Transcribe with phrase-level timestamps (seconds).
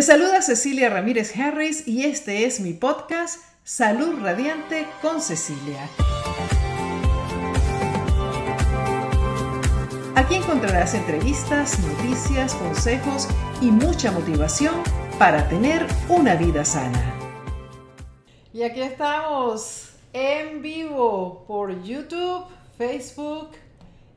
[0.00, 5.86] Te saluda Cecilia Ramírez Harris y este es mi podcast Salud Radiante con Cecilia.
[10.14, 13.28] Aquí encontrarás entrevistas, noticias, consejos
[13.60, 14.74] y mucha motivación
[15.18, 17.14] para tener una vida sana.
[18.54, 22.46] Y aquí estamos en vivo por YouTube,
[22.78, 23.50] Facebook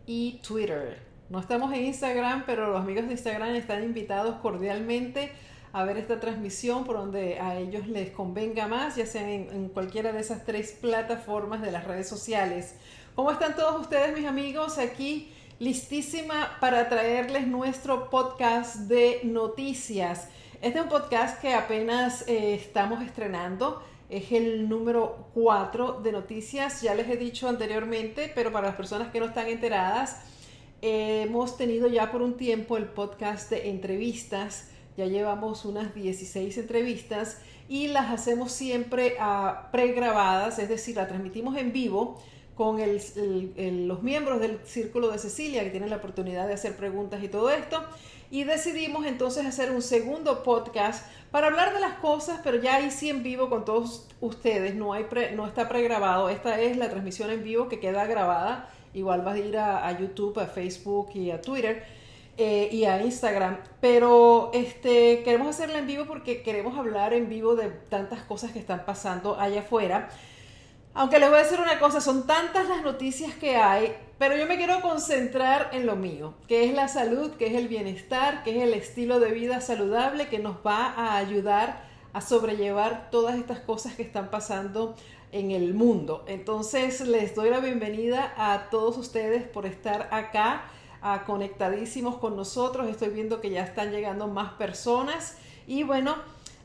[0.06, 1.02] y Twitter.
[1.30, 5.34] No estamos en Instagram, pero los amigos de Instagram están invitados cordialmente
[5.74, 10.14] a ver esta transmisión por donde a ellos les convenga más, ya sea en, cualquiera
[10.14, 12.76] de esas tres plataformas de las redes sociales.
[13.16, 14.78] ¿Cómo están todos ustedes, mis amigos?
[14.78, 20.28] Aquí listísima para traerles nuestro podcast de noticias.
[20.62, 23.82] Este es un podcast que apenas eh, estamos estrenando.
[24.10, 26.84] Es el número 4 de noticias.
[26.84, 30.22] Ya les he dicho anteriormente, pero para las personas que no están enteradas,
[30.84, 37.40] hemos tenido ya por un tiempo el podcast de entrevistas ya llevamos unas 16 entrevistas
[37.68, 42.22] y las hacemos siempre uh, pregrabadas, es decir, las transmitimos en vivo
[42.56, 47.28] con los miembros del Círculo de Cecilia que tienen la oportunidad de hacer preguntas y
[47.28, 47.84] todo esto.
[48.30, 52.92] Y decidimos entonces hacer un segundo podcast para hablar de las cosas, pero ya ahí
[52.92, 56.30] sí en vivo con todos ustedes, no, hay no está pregrabado.
[56.30, 58.70] Esta es la transmisión en vivo que queda grabada.
[58.94, 61.84] Igual vas a ir a YouTube, a Facebook y a Twitter
[62.38, 63.60] eh, y a Instagram.
[63.80, 68.60] Pero este, queremos hacerla en vivo porque queremos hablar en vivo de tantas cosas que
[68.60, 70.10] están pasando allá afuera.
[70.96, 74.46] Aunque les voy a decir una cosa, son tantas las noticias que hay, pero yo
[74.46, 78.58] me quiero concentrar en lo mío, que es la salud, que es el bienestar, que
[78.58, 83.60] es el estilo de vida saludable que nos va a ayudar a sobrellevar todas estas
[83.60, 84.96] cosas que están pasando
[85.32, 86.24] en el mundo.
[86.28, 90.66] Entonces les doy la bienvenida a todos ustedes por estar acá
[91.26, 92.88] conectadísimos con nosotros.
[92.88, 95.38] Estoy viendo que ya están llegando más personas.
[95.68, 96.16] Y bueno,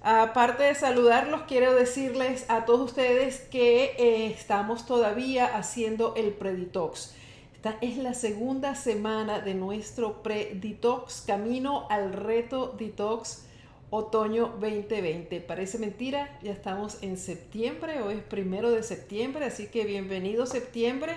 [0.03, 7.15] aparte de saludarlos, quiero decirles a todos ustedes que eh, estamos todavía haciendo el Preditox.
[7.55, 13.45] Esta es la segunda semana de nuestro Preditox, camino al reto Detox
[13.91, 15.41] otoño 2020.
[15.41, 21.15] Parece mentira, ya estamos en septiembre, hoy es primero de septiembre, así que bienvenido septiembre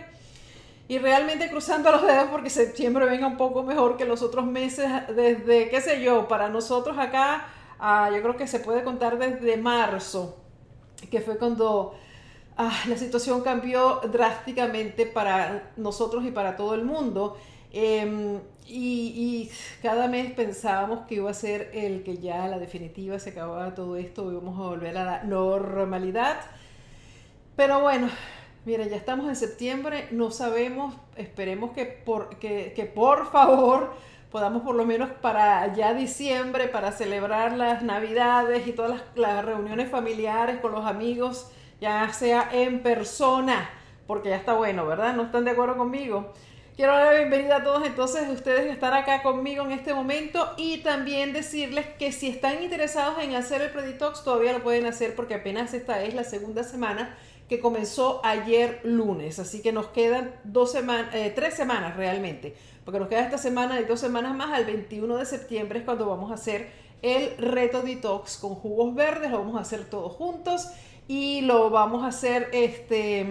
[0.92, 4.90] y realmente cruzando los dedos porque septiembre venga un poco mejor que los otros meses,
[5.16, 7.46] desde, qué sé yo, para nosotros acá,
[7.80, 10.36] ah, yo creo que se puede contar desde marzo,
[11.10, 11.96] que fue cuando
[12.58, 17.38] ah, la situación cambió drásticamente para nosotros y para todo el mundo.
[17.72, 19.50] Em, y,
[19.82, 23.96] cada mes pensábamos que iba a ser el que ya la definitiva se acababa todo
[23.96, 26.42] esto, íbamos a volver a la normalidad.
[27.56, 28.10] Pero bueno,
[28.64, 33.92] Mira, ya estamos en septiembre, no sabemos, esperemos que por, que, por favor
[34.32, 39.90] podamos por lo menos para ya diciembre, para celebrar las navidades y todas las, reuniones
[39.90, 41.52] familiares con los amigos,
[41.82, 43.68] ya sea en persona,
[44.06, 45.16] porque ya está bueno, ¿verdad?
[45.16, 46.32] ¿No están de acuerdo conmigo?
[46.76, 50.54] Quiero dar la bienvenida a todos entonces ustedes que están acá conmigo en este momento
[50.56, 55.16] y también decirles que si están interesados en hacer el Preditox todavía lo pueden hacer
[55.16, 57.18] porque apenas esta es la segunda semana
[57.52, 62.98] que comenzó ayer lunes, así que nos quedan dos semanas, eh, tres semanas realmente, porque
[62.98, 66.32] nos queda esta semana y dos semanas más, al 21 de septiembre es cuando vamos
[66.32, 70.70] a hacer el reto detox con jugos verdes, lo vamos a hacer todos juntos
[71.10, 73.28] y lo vamos a hacer este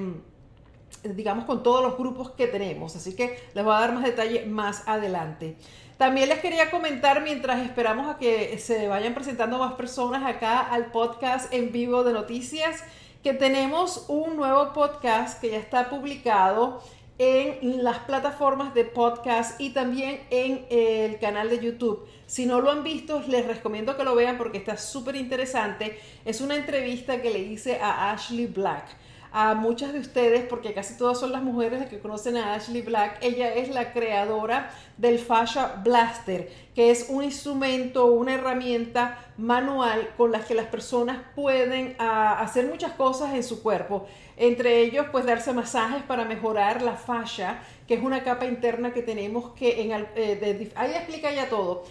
[1.02, 4.44] digamos con todos los grupos que tenemos, así que les voy a dar más detalle
[4.44, 5.56] más adelante.
[5.96, 10.92] También les quería comentar mientras esperamos a que se vayan presentando más personas acá al
[10.92, 12.84] podcast en vivo de noticias
[13.22, 16.82] que tenemos un nuevo podcast que ya está publicado
[17.18, 22.06] en las plataformas de podcast y también en el canal de YouTube.
[22.26, 26.00] Si no lo han visto, les recomiendo que lo vean porque está súper interesante.
[26.24, 28.86] Es una entrevista que le hice a Ashley Black
[29.32, 32.82] a muchas de ustedes, porque casi todas son las mujeres las que conocen a Ashley
[32.82, 33.18] Black.
[33.22, 40.32] Ella es la creadora del Fascia Blaster, que es un instrumento, una herramienta manual con
[40.32, 44.06] la que las personas pueden ah, hacer muchas cosas en su cuerpo.
[44.36, 49.02] Entre ellos, pues darse masajes para mejorar la fascia, que es una capa interna que
[49.02, 51.84] tenemos que en, eh, ahí explica ya todo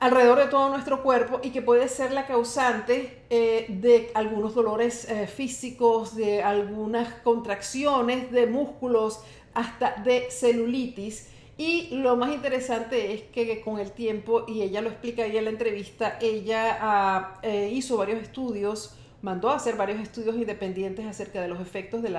[0.00, 5.08] alrededor de todo nuestro cuerpo y que puede ser la causante eh, de algunos dolores
[5.08, 9.20] eh, físicos, de algunas contracciones de músculos,
[9.54, 11.28] hasta de celulitis.
[11.58, 15.44] Y lo más interesante es que con el tiempo, y ella lo explica ahí en
[15.44, 21.40] la entrevista, ella ah, eh, hizo varios estudios, mandó a hacer varios estudios independientes acerca
[21.40, 22.14] de los efectos del,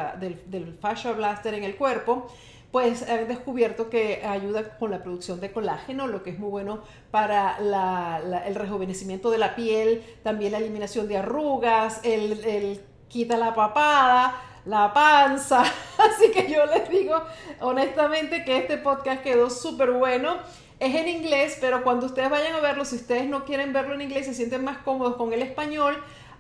[0.48, 2.28] del fascia blaster en el cuerpo
[2.72, 6.82] pues han descubierto que ayuda con la producción de colágeno, lo que es muy bueno
[7.12, 7.58] para
[8.46, 14.94] el rejuvenecimiento de la piel, también la eliminación de arrugas, el, quita la papada, la
[14.94, 15.62] panza.
[15.98, 17.24] Así que yo les digo
[17.62, 20.38] honestamente que este podcast quedó súper bueno.
[20.80, 24.02] Es en inglés, pero cuando ustedes vayan a verlo, si ustedes no quieren verlo en
[24.02, 25.98] inglés, se sienten más cómodos con el español,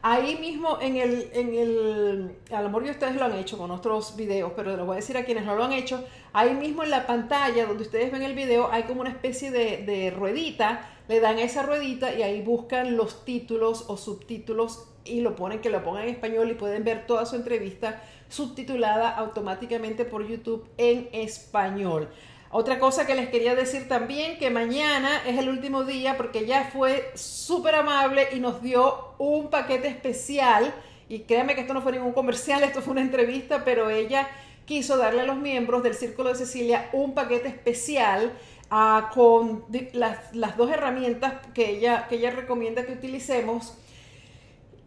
[0.10, 4.16] Ahí mismo en el, en el, a lo mejor ustedes lo han hecho con otros
[4.16, 6.02] videos, pero les voy a decir a quienes no lo han hecho,
[6.32, 9.84] ahí mismo en la pantalla donde ustedes ven el video hay como una especie de,
[9.86, 15.36] de ruedita, le dan esa ruedita y ahí buscan los títulos o subtítulos y lo
[15.36, 20.26] ponen, que lo pongan en español y pueden ver toda su entrevista subtitulada automáticamente por
[20.26, 22.08] YouTube en español.
[22.50, 26.70] Otra cosa que les quería decir también, que mañana es el último día porque ella
[26.72, 30.74] fue súper amable y nos dio un paquete especial.
[31.10, 34.30] Y créanme que esto no fue ningún comercial, esto fue una entrevista, pero ella
[34.66, 38.32] quiso darle a los miembros del Círculo de Cecilia un paquete especial
[38.70, 43.78] ah, con las, las, dos herramientas que ella, que ella recomienda que utilicemos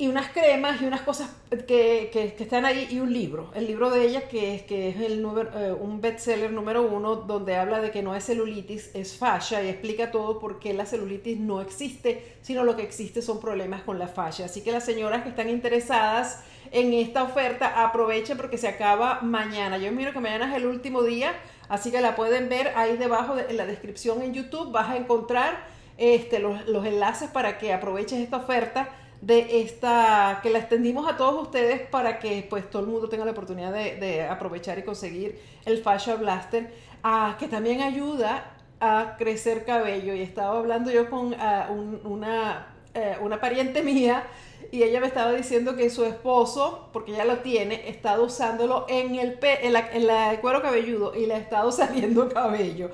[0.01, 3.91] y unas cremas y unas cosas que, que, están ahí y un libro, el libro
[3.91, 7.83] de ella que es, que es el número, eh, un bestseller número uno donde habla
[7.83, 11.61] de que no es celulitis, es fascia y explica todo por qué la celulitis no
[11.61, 14.47] existe, sino lo que existe son problemas con la fascia.
[14.47, 19.77] Así que las señoras que están interesadas en esta oferta aprovechen porque se acaba mañana.
[19.77, 21.35] Yo miro que mañana es el último día,
[21.69, 24.97] así que la pueden ver ahí debajo de, en la descripción en YouTube, vas a
[24.97, 25.63] encontrar
[25.99, 28.89] este, los, los enlaces para que aproveches esta oferta
[29.21, 33.25] de esta, que la extendimos a todos ustedes para que pues todo el mundo tenga
[33.25, 36.73] la oportunidad de, aprovechar y conseguir el Fascia Blaster,
[37.03, 40.15] ah, que también ayuda a crecer cabello.
[40.15, 41.69] Y estaba hablando yo con ah,
[42.05, 44.25] una, eh, una pariente mía
[44.73, 49.17] y ella me estaba diciendo que su esposo, porque ya lo tiene, estado usándolo en
[49.17, 52.91] el, en la, el cuero cabelludo y le ha estado saliendo cabello.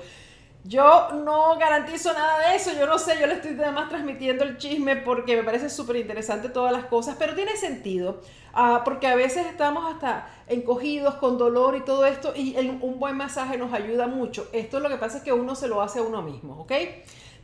[0.67, 4.43] Yo no garantizo nada de eso, yo no sé, yo le estoy nada más transmitiendo
[4.43, 8.19] el chisme porque me parece súper interesante todas las cosas, pero tiene sentido,
[8.53, 13.15] ah, porque a veces estamos hasta encogidos con dolor y todo esto y un buen
[13.15, 14.49] masaje nos ayuda mucho.
[14.51, 16.73] Esto es lo que pasa es que uno se lo hace a uno mismo, ¿ok?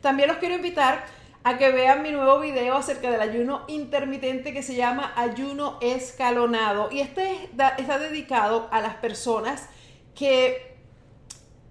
[0.02, 1.06] También los quiero invitar
[1.44, 6.90] a que vean mi nuevo video acerca del ayuno intermitente que se llama ayuno escalonado
[6.90, 7.48] y este
[7.78, 9.70] está dedicado a las personas
[10.14, 10.73] que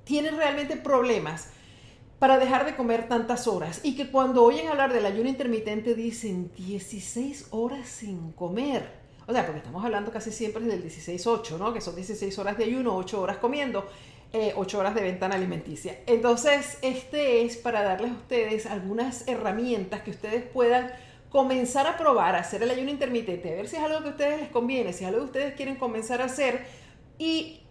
[0.03, 1.49] tienen realmente problemas
[2.19, 6.51] para dejar de comer tantas horas y que cuando oyen hablar del ayuno intermitente dicen
[6.55, 9.03] 16 horas sin comer.
[9.27, 11.73] O sea, porque estamos hablando casi siempre del 16-8, ¿no?
[11.73, 13.87] Que son 16 horas de ayuno, 8 horas comiendo,
[14.33, 15.99] 8 eh, horas de ventana alimenticia.
[16.05, 20.91] Entonces, este es para darles a ustedes algunas herramientas que ustedes puedan
[21.29, 24.11] comenzar a probar, a hacer el ayuno intermitente, a ver si es algo que a
[24.11, 26.65] ustedes les conviene, si es algo que ustedes quieren comenzar a hacer
[27.17, 27.62] y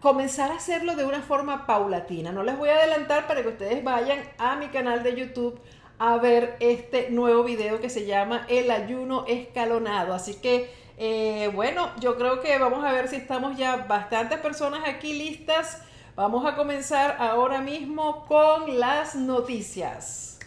[0.00, 2.32] comenzar a hacerlo de una forma paulatina.
[2.32, 5.60] No les voy a adelantar para que ustedes vayan a mi canal de YouTube
[5.98, 10.14] a ver este nuevo video que se llama El ayuno escalonado.
[10.14, 14.88] Así que, eh, bueno, yo creo que vamos a ver si estamos ya bastantes personas
[14.88, 15.82] aquí listas.
[16.16, 20.38] Vamos a comenzar ahora mismo con las noticias.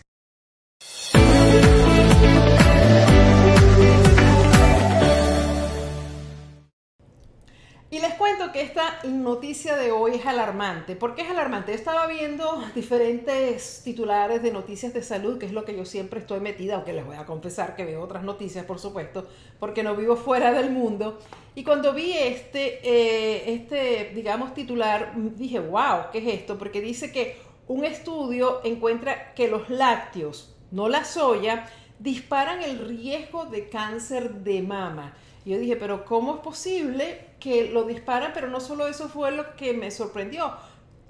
[7.93, 10.95] Y les cuento que esta noticia de hoy es alarmante.
[10.95, 11.75] ¿Por qué es alarmante?
[11.75, 16.39] estaba viendo diferentes titulares de noticias de salud, que es lo que yo siempre estoy
[16.39, 19.27] metida, aunque les voy a confesar que veo otras noticias, por supuesto,
[19.59, 21.19] porque no vivo fuera del mundo.
[21.53, 26.57] Y cuando vi este, eh, este digamos, titular, dije, wow, ¿qué es esto?
[26.57, 31.69] Porque dice que un estudio encuentra que los lácteos, no la soya,
[32.00, 35.13] disparan el riesgo de cáncer de mama.
[35.45, 38.31] Yo dije, pero ¿cómo es posible que lo disparan?
[38.33, 40.53] Pero no solo eso fue lo que me sorprendió,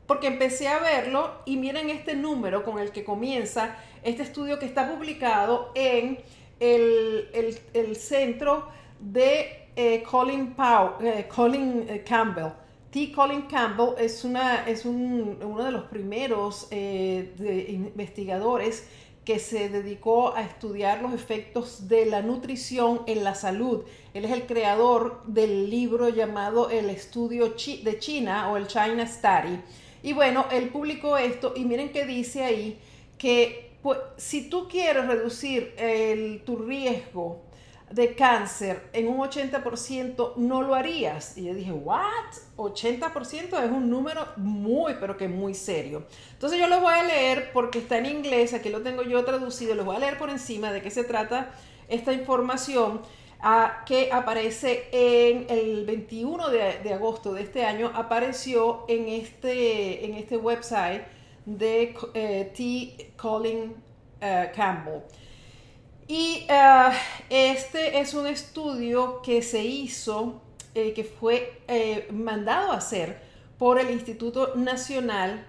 [0.07, 4.65] porque empecé a verlo y miren este número con el que comienza este estudio que
[4.65, 6.19] está publicado en
[6.59, 8.67] el, centro
[8.99, 10.55] de eh, Colin,
[11.01, 12.51] eh, Colin eh, Campbell.
[12.89, 13.11] T.
[13.11, 18.87] Colin Campbell es, una, es uno de los primeros investigadores
[19.25, 23.83] que se dedicó a estudiar los efectos de la nutrición en la salud.
[24.13, 29.59] Él es el creador del libro llamado El Estudio de China o el China Study.
[30.03, 32.77] Y bueno, él publicó esto y miren que dice ahí
[33.17, 37.42] que pues, si tú quieres reducir el, tu riesgo
[37.93, 41.37] de cáncer en un 80%, no lo harías.
[41.37, 42.01] Y yo dije, ¿what?
[42.57, 46.07] 80% es un número muy, pero que muy serio.
[46.31, 49.75] Entonces yo lo voy a leer porque está en inglés, aquí lo tengo yo traducido,
[49.75, 51.51] lo voy a leer por encima de qué se trata
[51.87, 53.01] esta información.
[53.85, 60.37] que aparece en el 21 de, agosto de este año, apareció en este, en este
[60.37, 61.03] website
[61.45, 63.11] de eh, T.
[63.17, 63.75] Colin
[64.21, 65.01] eh, Campbell.
[66.07, 66.89] Y eh,
[67.29, 70.41] este es un estudio que se hizo,
[70.73, 71.61] que fue
[72.11, 73.21] mandado a hacer
[73.57, 75.45] por el Instituto Nacional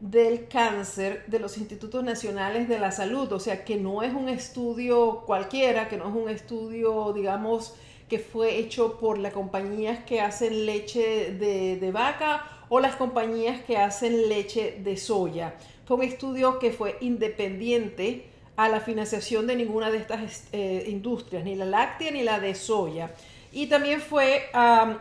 [0.00, 4.28] del cáncer de los institutos nacionales de la salud, o sea que no es un
[4.28, 7.74] estudio cualquiera, que no es un estudio, digamos,
[8.08, 13.76] que fue hecho por las compañías que hacen leche de, vaca o las compañías que
[13.76, 15.54] hacen leche de soya.
[15.84, 21.44] Fue un estudio que fue independiente a la financiación de ninguna de estas eh, industrias,
[21.44, 23.12] ni la láctea ni la de soya.
[23.52, 24.50] Y también fue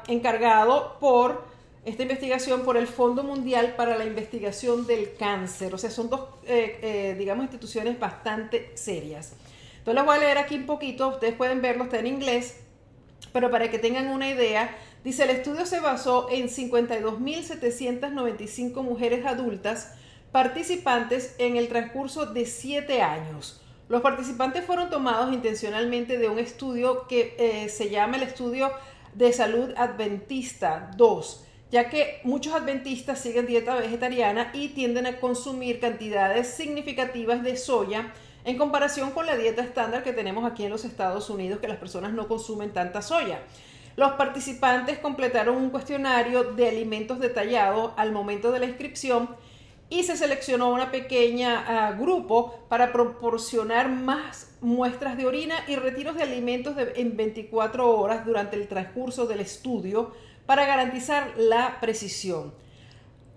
[0.07, 1.43] encargado por
[1.83, 5.73] esta investigación por el Fondo Mundial para la Investigación del Cáncer.
[5.73, 9.33] O sea, son dos, eh, eh, digamos, instituciones bastante serias.
[9.79, 12.57] Entonces les voy a leer aquí un poquito, ustedes pueden verlo, está en inglés,
[13.33, 19.95] pero para que tengan una idea, dice, el estudio se basó en 52.795 mujeres adultas
[20.31, 23.61] participantes en el transcurso de 7 años.
[23.89, 28.71] Los participantes fueron tomados intencionalmente de un estudio que eh, se llama el Estudio
[29.13, 35.79] de Salud Adventista 2 ya que muchos adventistas siguen dieta vegetariana y tienden a consumir
[35.79, 38.13] cantidades significativas de soya
[38.45, 41.77] en comparación con la dieta estándar que tenemos aquí en los Estados Unidos, que las
[41.77, 43.41] personas no consumen tanta soya.
[43.97, 49.35] Los participantes completaron un cuestionario de alimentos detallado al momento de la inscripción
[49.89, 56.15] y se seleccionó una pequeña ah, grupo para proporcionar más muestras de orina y retiros
[56.15, 60.11] de alimentos en 24 horas durante el transcurso del estudio
[60.45, 62.53] para garantizar la precisión.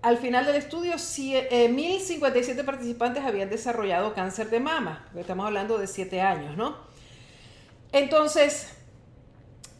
[0.01, 5.07] Al final del estudio, 1.057 eh, participantes habían desarrollado cáncer de mama.
[5.15, 6.75] Estamos hablando de 7 años, ¿no?
[7.91, 8.73] Entonces,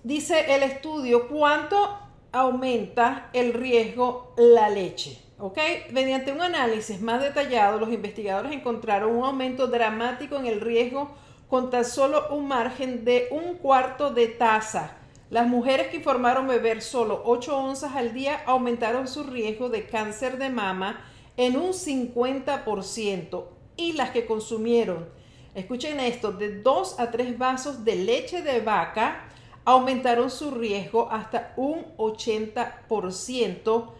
[0.03, 1.97] dice el estudio cuánto
[2.31, 5.19] aumenta el riesgo la leche.
[5.41, 5.57] ¿Ok?
[5.91, 11.11] Mediante un análisis más detallado, los investigadores encontraron un aumento dramático en el riesgo
[11.49, 14.97] con tan solo un margen de un cuarto de taza
[15.31, 20.37] las mujeres que informaron beber solo 8 onzas al día aumentaron su riesgo de cáncer
[20.37, 20.99] de mama
[21.37, 23.45] en un 50%
[23.77, 25.07] y las que consumieron,
[25.55, 29.29] escuchen esto, de 2 a 3 vasos de leche de vaca
[29.63, 33.91] aumentaron su riesgo hasta un 80%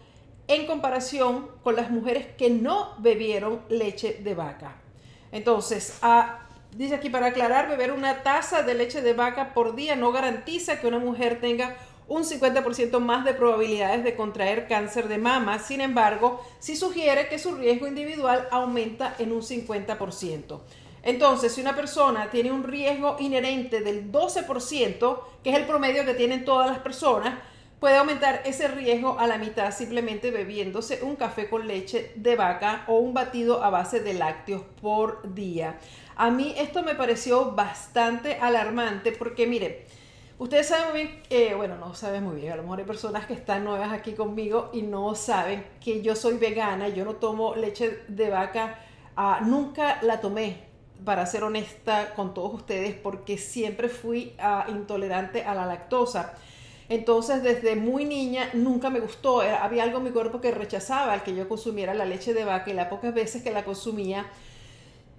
[0.54, 4.76] en comparación con las mujeres que no bebieron leche de vaca.
[5.30, 6.42] Entonces, a
[6.74, 10.80] Dice aquí, para aclarar, beber una taza de leche de vaca por día no garantiza
[10.80, 11.76] que una mujer tenga
[12.08, 15.58] un 50% más de probabilidades de contraer cáncer de mama.
[15.58, 20.60] Sin embargo, sí sugiere que su riesgo individual aumenta en un 50%.
[21.02, 26.14] Entonces, si una persona tiene un riesgo inherente del 12%, que es el promedio que
[26.14, 27.38] tienen todas las personas,
[27.82, 32.84] puede aumentar ese riesgo a la mitad simplemente bebiéndose un café con leche de vaca
[32.86, 35.80] o un batido a base de lácteos por día.
[36.14, 39.84] A mí esto me pareció bastante alarmante porque, mire,
[40.38, 43.26] ustedes saben muy bien, eh, bueno, no saben muy bien, a lo mejor hay personas
[43.26, 47.56] que están nuevas aquí conmigo y no saben que yo soy vegana, yo no tomo
[47.56, 48.78] leche de vaca,
[49.16, 50.70] ah, nunca la tomé,
[51.04, 56.34] para ser honesta con todos ustedes, porque siempre fui ah, intolerante a la lactosa.
[56.88, 61.22] Entonces, desde muy niña nunca me gustó, había algo en mi cuerpo que rechazaba el
[61.22, 64.26] que yo consumiera la leche de vaca y las pocas veces que la consumía,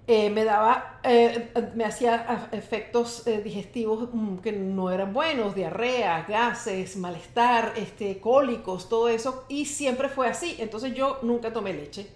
[0.06, 6.26] eh, me daba, eh, me hacía efectos eh, digestivos mm, que no eran buenos, diarrea,
[6.28, 10.56] gases, malestar, este, cólicos, todo eso, y siempre fue así.
[10.58, 12.06] Entonces yo nunca tomé leche,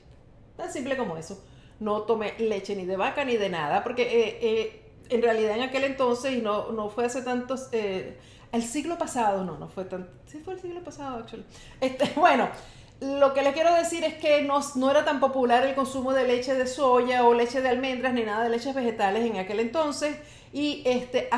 [0.57, 1.43] tan simple como eso.
[1.81, 6.35] No tomé leche ni de vaca ni de nada, porque en realidad en aquel entonces,
[6.35, 7.71] y no, no fue hace tantos,
[8.52, 11.45] el siglo pasado, no, no fue tan, sí fue el siglo pasado, actually.
[11.81, 12.49] Este, bueno,
[13.00, 16.26] lo que les quiero decir es que no, no, era tan popular el consumo de
[16.26, 20.17] leche de soya o leche de almendras ni nada de leches vegetales en aquel entonces
[20.52, 21.28] y este,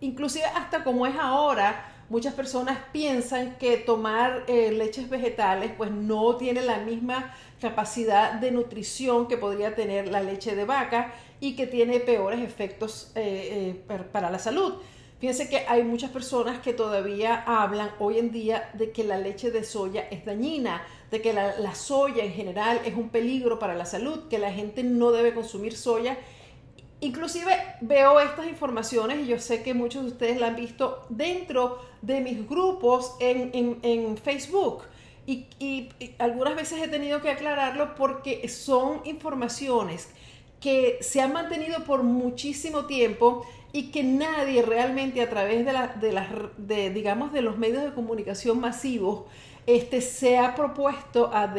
[0.00, 6.36] inclusive hasta como es ahora, muchas personas piensan que tomar eh, leches vegetales pues no
[6.36, 11.66] tiene la misma capacidad de nutrición que podría tener la leche de vaca y que
[11.66, 14.74] tiene peores efectos eh, eh, para la salud.
[15.20, 19.50] Fíjense que hay muchas personas que todavía hablan hoy en día de que la leche
[19.50, 23.84] de soya es dañina, de que la, soya en general es un peligro para la
[23.84, 26.16] salud, que la gente no debe consumir soya.
[27.00, 31.78] Inclusive veo estas informaciones y yo sé que muchos de ustedes la han visto dentro
[32.00, 34.84] de mis grupos en, Facebook.
[35.26, 40.08] y algunas veces he tenido que aclararlo porque son informaciones
[40.60, 46.12] que se han mantenido por muchísimo tiempo y que nadie realmente a través de, de,
[46.12, 49.24] las, de, digamos, de los medios de comunicación masivos
[49.66, 51.52] este, se ha propuesto a,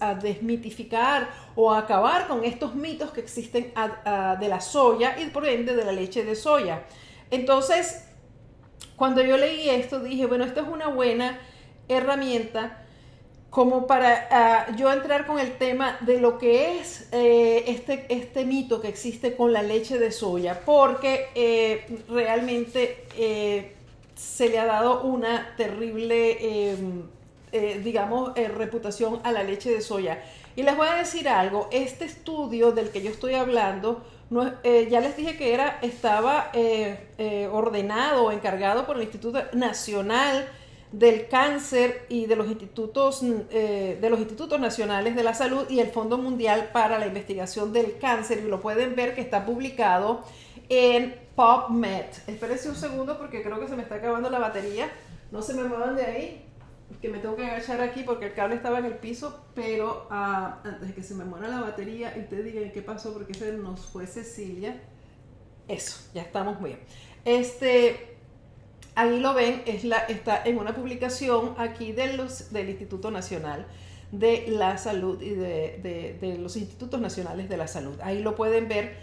[0.00, 3.72] a desmitificar o a acabar con estos mitos que existen
[4.40, 6.84] de la soya y por ende de la leche de soya.
[7.30, 8.04] Entonces,
[8.96, 11.38] cuando yo leí esto, dije, bueno, esto es una buena
[11.88, 12.81] herramienta
[13.52, 18.46] como para ah, yo entrar con el tema de lo que es eh, este, este
[18.46, 23.74] mito que existe con la leche de soya, porque eh, realmente eh,
[24.14, 27.02] se le ha dado una terrible, em,
[27.84, 30.22] digamos, reputación a la leche de soya.
[30.56, 34.02] Y les voy a decir algo, este estudio del que yo estoy hablando,
[34.64, 36.50] ya les dije que era, estaba
[37.52, 40.48] ordenado o encargado por el Instituto Nacional
[40.92, 45.80] del cáncer y de los institutos eh, de los institutos nacionales de la salud y
[45.80, 50.22] el Fondo Mundial para la Investigación del Cáncer y lo pueden ver que está publicado
[50.68, 52.06] en PubMed.
[52.26, 54.90] Espérense un segundo porque creo que se me está acabando la batería.
[55.30, 56.46] No se me muevan de ahí,
[57.00, 60.60] que me tengo que agachar aquí porque el cable estaba en el piso, pero ah,
[60.64, 63.52] antes de que se me muera la batería y ustedes digan qué pasó porque se
[63.52, 64.80] nos fue Cecilia.
[65.68, 66.78] Eso, ya estamos bien.
[67.24, 68.11] Este,
[68.94, 72.20] ahí lo ven, está en una publicación aquí del
[72.68, 73.66] Instituto Nacional
[74.10, 77.98] de la Salud y de, los Institutos Nacionales de la Salud.
[78.02, 78.96] Ahí lo pueden ver,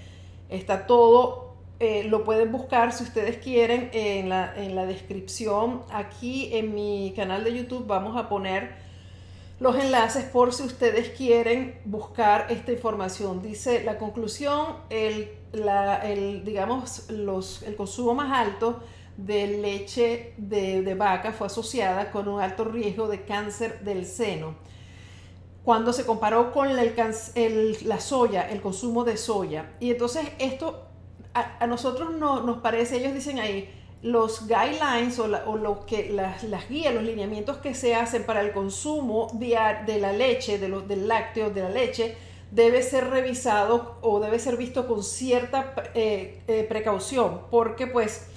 [0.50, 5.81] está todo, eh, lo pueden buscar si ustedes quieren en la, en la descripción.
[5.91, 8.88] Aquí en mi canal de YouTube vamos a poner
[9.60, 13.41] los enlaces por si ustedes quieren buscar esta información.
[13.41, 15.31] Dice la conclusión, el
[16.46, 18.79] digamos, los, el consumo más alto
[19.26, 24.56] de leche de, vaca fue asociada con un alto riesgo de cáncer del seno.
[25.64, 29.76] Cuando se comparó con la soya, el consumo de soya.
[29.80, 30.90] Y entonces esto
[31.34, 33.70] a, nosotros no, nos parece, ellos dicen ahí,
[34.02, 39.28] los guidelines o, lo que las, guías, los lineamientos que se hacen para el consumo
[39.34, 42.16] de, de la leche, de los, del lácteo, de la leche,
[42.52, 48.28] debe ser revisado o debe ser visto con cierta eh, eh, precaución, porque pues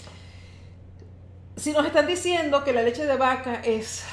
[1.56, 4.04] si nos están diciendo que la leche de vaca es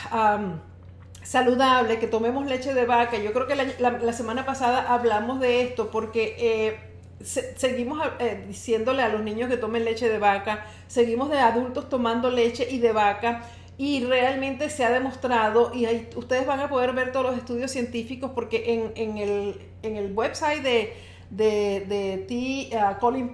[1.23, 5.91] saludable, que tomemos leche de vaca, yo creo que la, semana pasada hablamos de esto
[5.91, 6.79] porque eh,
[7.23, 12.29] seguimos eh, diciéndole a los niños que tomen leche de vaca, seguimos de adultos tomando
[12.29, 13.43] leche y de vaca
[13.77, 18.31] y realmente se ha demostrado y ustedes van a poder ver todos los estudios científicos
[18.35, 20.93] porque en, el, website de,
[21.29, 22.75] de, T.
[22.75, 23.33] Uh, Colin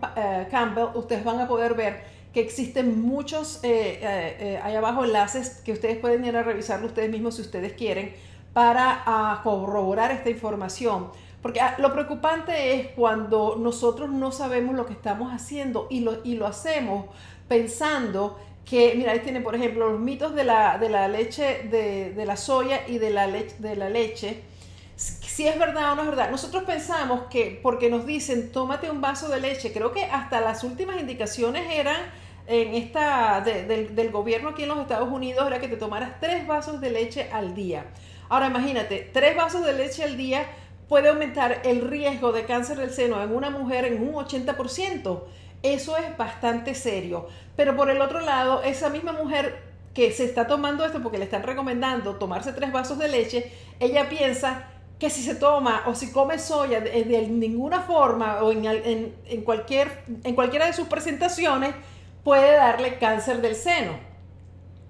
[0.52, 5.62] Campbell ustedes van a poder ver que existen muchos, eh, eh, eh, hay abajo enlaces
[5.64, 8.14] que ustedes pueden ir a revisarlo ustedes mismos si ustedes quieren
[8.52, 11.12] para ah, corroborar esta información.
[11.42, 16.26] Porque ah, lo preocupante es cuando nosotros no sabemos lo que estamos haciendo y lo,
[16.26, 17.06] y lo hacemos
[17.48, 22.12] pensando que, mira, ahí tiene, por ejemplo, los mitos de la, de la leche, de,
[22.12, 24.42] de, la soya y de la, de la leche.
[24.98, 26.32] Si es verdad o no es verdad.
[26.32, 30.66] Nosotros pensamos que porque nos dicen, tómate un vaso de leche, creo que hasta las
[30.66, 35.78] últimas indicaciones eran en esta del, gobierno aquí en los Estados Unidos era que te
[35.78, 37.86] tomaras tres vasos de leche al día.
[38.30, 40.46] Ahora imagínate, tres vasos de leche al día
[40.88, 45.24] puede aumentar el riesgo de cáncer del seno en una mujer en un 80%.
[45.64, 47.28] Eso es bastante serio.
[47.56, 49.64] Pero por el otro lado, esa misma mujer
[49.96, 54.10] que se está tomando esto porque le están recomendando tomarse tres vasos de leche, ella
[54.10, 54.68] piensa
[55.00, 60.04] que si se toma o si come soya de, ninguna forma o en, en, cualquier,
[60.24, 61.74] en cualquiera de sus presentaciones,
[62.26, 63.94] puede darle cáncer del seno.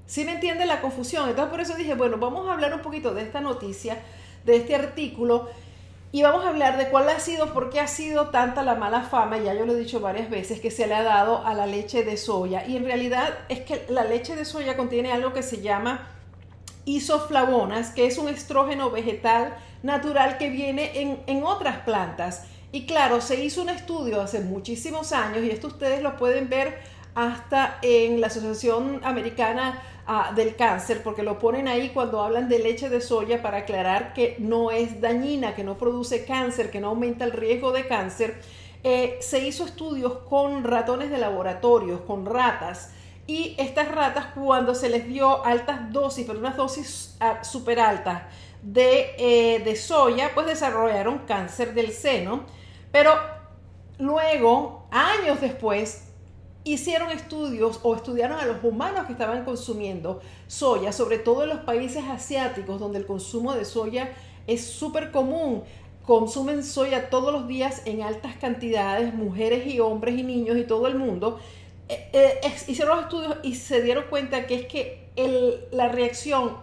[0.07, 1.29] ¿Sí me entiende la confusión?
[1.29, 3.99] Entonces por eso dije, bueno, vamos a hablar un poquito de esta noticia,
[4.45, 5.49] de este artículo,
[6.13, 9.01] y vamos a hablar de cuál ha sido, por qué ha sido tanta la mala
[9.01, 11.67] fama, ya yo lo he dicho varias veces, que se le ha dado a la
[11.67, 12.65] leche de soya.
[12.65, 16.07] Y en realidad es que la leche de soya contiene algo que se llama
[16.85, 22.45] isoflavonas, que es un estrógeno vegetal natural que viene en, en otras plantas.
[22.71, 26.94] Y claro, se hizo un estudio hace muchísimos años, y esto ustedes lo pueden ver
[27.15, 32.59] hasta en la Asociación Americana ah, del Cáncer, porque lo ponen ahí cuando hablan de
[32.59, 36.89] leche de soya para aclarar que no es dañina, que no produce cáncer, que no
[36.89, 38.41] aumenta el riesgo de cáncer.
[38.83, 42.91] Eh, se hizo estudios con ratones de laboratorios, con ratas,
[43.27, 48.23] y estas ratas cuando se les dio altas dosis, pero unas dosis ah, súper altas
[48.61, 52.43] de, eh, de soya, pues desarrollaron cáncer del seno,
[52.91, 53.13] pero
[53.97, 56.04] luego, años después,
[56.65, 61.59] hicieron estudios o estudiaron a los humanos que estaban consumiendo soya, sobre todo en los
[61.59, 64.11] países asiáticos donde el consumo de soya
[64.47, 65.63] es súper común.
[66.05, 70.87] consumen soya todos los días en altas cantidades, mujeres y hombres y niños y todo
[70.87, 71.39] el mundo,
[71.87, 75.05] eh, eh, hicieron los estudios y se dieron cuenta que es que
[75.71, 76.57] la reacción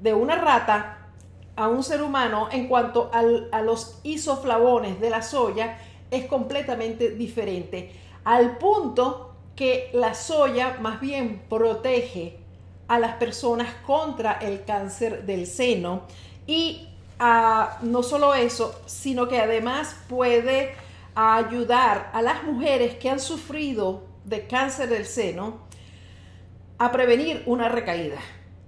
[0.00, 1.12] de una rata
[1.56, 5.78] a un ser humano en cuanto a los isoflavones de la soya
[6.10, 7.92] es completamente diferente,
[8.24, 12.38] al punto que la soya más bien protege
[12.88, 16.02] a las personas contra el cáncer del seno
[16.46, 20.74] y ah, no solo eso, sino que además puede
[21.14, 25.58] ayudar a las mujeres que han sufrido de cáncer del seno
[26.78, 28.18] a prevenir una recaída.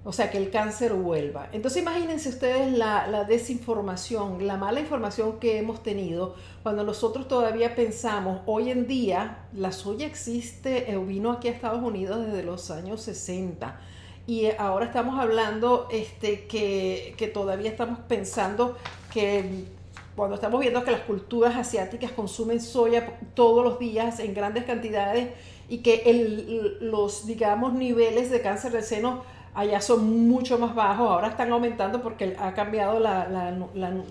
[0.04, 1.48] O sea, que el cáncer vuelva.
[1.52, 6.34] Entonces imagínense ustedes la, desinformación, la mala información que hemos tenido
[6.64, 11.82] cuando nosotros todavía pensamos, hoy en día la soya existe, eh, vino aquí a Estados
[11.82, 13.80] Unidos desde los años 60
[14.26, 18.76] y ahora estamos hablando este, que, que todavía estamos pensando
[19.12, 19.66] que
[20.14, 25.30] cuando estamos viendo que las culturas asiáticas consumen soya todos los días en grandes cantidades
[25.68, 29.22] y que el, los, digamos, niveles de cáncer del seno
[29.54, 33.54] allá son mucho más bajos, ahora están aumentando porque ha cambiado la,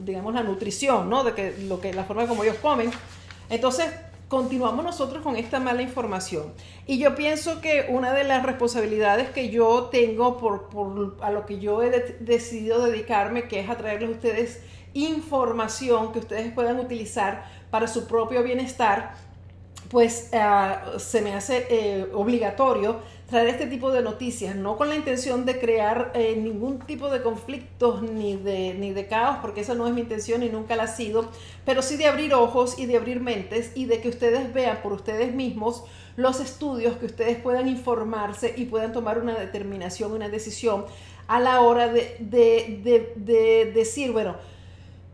[0.03, 1.23] digamos, la nutrición, ¿no?
[1.23, 2.91] De que, lo que, la forma como ellos comen.
[3.49, 3.87] Entonces,
[4.27, 6.53] continuamos nosotros con esta mala información.
[6.87, 11.45] Y yo pienso que una de las responsabilidades que yo tengo por, por a lo
[11.45, 14.61] que yo he decidido dedicarme, que es a traerles a ustedes
[14.93, 19.15] información que ustedes puedan utilizar para su propio bienestar,
[19.89, 22.99] pues ah, se me hace eh, obligatorio
[23.31, 27.23] traer este tipo de noticias, no con la intención de crear eh, ningún tipo de
[27.23, 30.83] conflictos ni de, ni de caos, porque esa no es mi intención y nunca la
[30.83, 31.29] ha sido,
[31.65, 34.91] pero sí de abrir ojos y de abrir mentes y de que ustedes vean por
[34.91, 35.85] ustedes mismos
[36.17, 40.85] los estudios, que ustedes puedan informarse y puedan tomar una determinación, una decisión
[41.27, 44.35] a la hora de, de, de decir, bueno,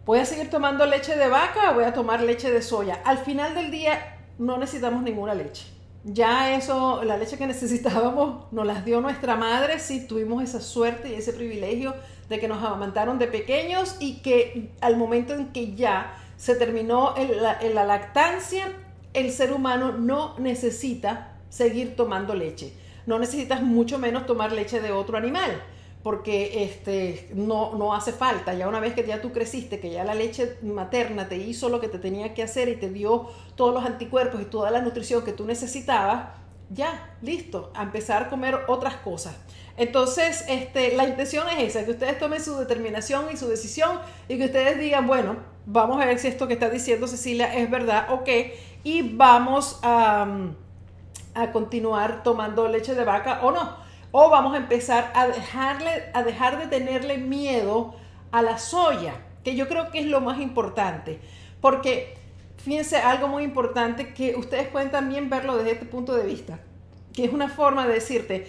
[0.07, 2.99] voy a seguir tomando leche de vaca o voy a tomar leche de soya.
[3.05, 5.76] Al final del día no necesitamos ninguna leche
[6.07, 11.09] ya eso, la leche que necesitábamos nos las dio nuestra madre, sí tuvimos esa suerte
[11.09, 11.93] y ese privilegio
[12.29, 17.13] de que nos amamantaron de pequeños y que al momento en que ya se terminó
[17.17, 18.71] la, la lactancia,
[19.13, 22.73] el ser humano no necesita seguir tomando leche.
[23.05, 25.61] No necesitas mucho menos tomar leche de otro animal
[26.07, 28.53] porque este, no, no hace falta.
[28.53, 31.81] Ya una vez que ya tú creciste, que ya la leche materna te hizo lo
[31.81, 35.25] que te tenía que hacer y te dio todos los anticuerpos y toda la nutrición
[35.25, 36.29] que tú necesitabas,
[36.69, 39.35] ya, listo, a empezar a comer otras cosas.
[39.75, 44.37] Entonces, este, la intención es esa, que ustedes tomen su determinación y su decisión y
[44.37, 48.13] que ustedes digan, bueno, vamos a ver si esto que está diciendo Cecilia es verdad
[48.13, 50.25] o qué, y vamos a,
[51.33, 56.23] a continuar tomando leche de vaca o no o vamos a empezar a, dejarle, a
[56.23, 57.95] dejar de tenerle miedo
[58.31, 61.19] a la soya, que yo creo que es lo más importante.
[61.61, 62.17] Porque
[62.57, 66.59] fíjense algo muy importante que ustedes pueden también verlo desde este punto de vista,
[67.13, 68.47] que es una forma de decirte,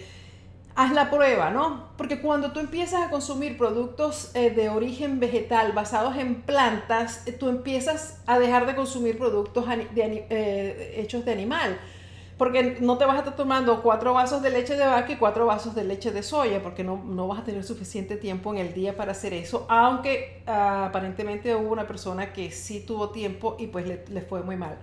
[0.75, 1.89] haz la prueba, ¿no?
[1.97, 7.49] Porque cuando tú empiezas a consumir productos eh, de origen vegetal basados en plantas, tú
[7.49, 11.77] empiezas a dejar de consumir productos eh, hechos de animal
[12.39, 15.45] porque no te vas a estar tomando cuatro vasos de leche de vaca y cuatro
[15.45, 18.95] vasos de leche de soya, porque no, vas a tener suficiente tiempo en el día
[18.95, 23.85] para hacer eso, aunque ah, aparentemente hubo una persona que sí tuvo tiempo y pues
[23.85, 24.77] le, fue muy mal.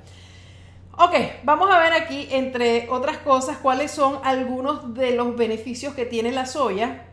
[0.99, 1.15] Ok,
[1.45, 6.33] vamos a ver aquí, entre otras cosas, cuáles son algunos de los beneficios que tiene
[6.33, 7.07] la soya.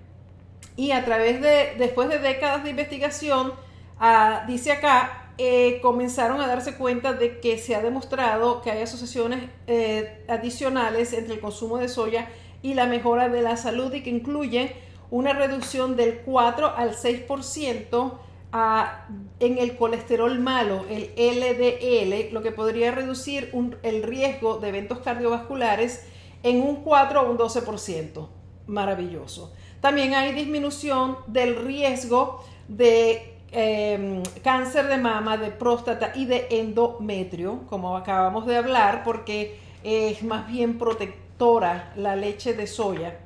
[0.76, 3.54] Y a través de, después de décadas de investigación,
[3.98, 8.84] ah, dice acá, eh, comenzaron a darse cuenta de que se ha demostrado que hay
[8.84, 12.30] asociaciones eh, adicionales entre el consumo de soya
[12.62, 14.72] y la mejora de la salud y que incluyen
[15.10, 18.14] una reducción del 4 al 6%
[18.52, 19.08] a,
[19.40, 26.06] en el colesterol malo, el LDL, lo que podría reducir el riesgo de eventos cardiovasculares
[26.44, 28.28] en un 4 o un 12%.
[28.68, 29.54] Maravilloso.
[29.82, 37.68] También hay disminución del riesgo de Em, cáncer de mama, de próstata y de endometrio,
[37.70, 43.20] como acabamos de hablar, porque es más bien protectora la leche de soya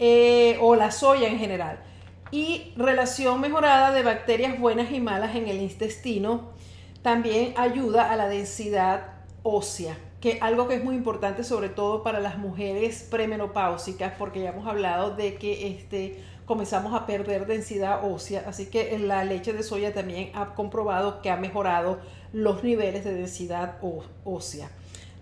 [0.00, 1.78] eh, o la soya en general.
[2.32, 6.50] Y relación mejorada de bacterias buenas y malas en el intestino
[7.02, 12.18] también ayuda a la densidad ósea, que algo que es muy importante sobre todo para
[12.18, 18.42] las mujeres premenopáusicas, porque ya hemos hablado de que este comenzamos a perder densidad ósea,
[18.44, 22.00] así que la leche de soya también ha comprobado que ha mejorado
[22.32, 23.76] los niveles de densidad
[24.24, 24.68] ósea.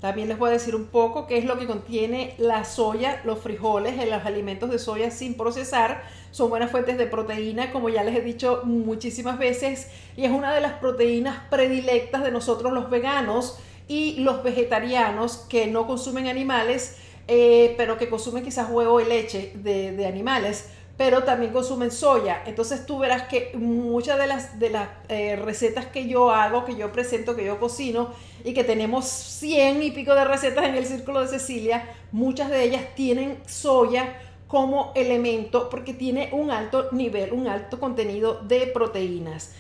[0.01, 3.41] También les voy a decir un poco qué es lo que contiene la soya, los
[3.41, 6.03] frijoles, los alimentos de soya sin procesar.
[6.31, 10.55] Son buenas fuentes de proteína, como ya les he dicho muchísimas veces, y es una
[10.55, 16.97] de las proteínas predilectas de nosotros los veganos y los vegetarianos que no consumen animales,
[17.31, 22.43] eh, pero que consumen quizás huevo y leche de animales pero también consumen soya.
[22.45, 26.77] Entonces tú verás que muchas de las, de las eh, recetas que yo hago, que
[26.77, 28.11] yo presento, que yo cocino,
[28.45, 32.65] y que tenemos 100 y pico de recetas en el Círculo de Cecilia, muchas de
[32.65, 39.53] ellas tienen soya como elemento porque tiene un alto nivel, un alto contenido de proteínas.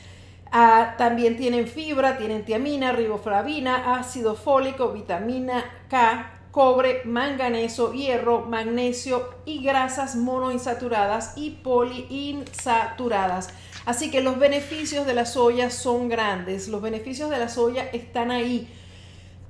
[0.51, 9.28] Ah, también tienen fibra, tienen tiamina, riboflavina, ácido fólico, vitamina K, cobre, manganeso, hierro, magnesio
[9.44, 13.50] y grasas monoinsaturadas y poliinsaturadas.
[13.84, 18.30] Así que los beneficios de la soya son grandes, los beneficios de la soya están
[18.30, 18.68] ahí.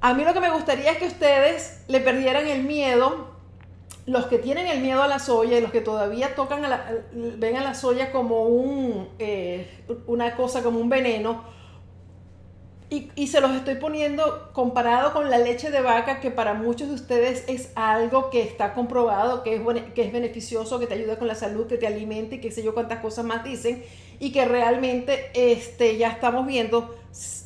[0.00, 3.37] A mí lo que me gustaría es que ustedes le perdieran el miedo,
[4.06, 6.62] los que tienen el miedo a la soya y los que todavía tocan
[7.12, 11.42] ven a la soya como un, eh, una cosa, como un veneno,
[12.90, 16.94] y, se los estoy poniendo comparado con la leche de vaca, que para muchos de
[16.94, 19.62] ustedes es algo que está comprobado, que es,
[19.94, 22.62] que es beneficioso, que te ayuda con la salud, que te alimenta y qué sé
[22.62, 23.85] yo cuántas cosas más dicen,
[24.18, 26.96] y que realmente este, ya estamos viendo,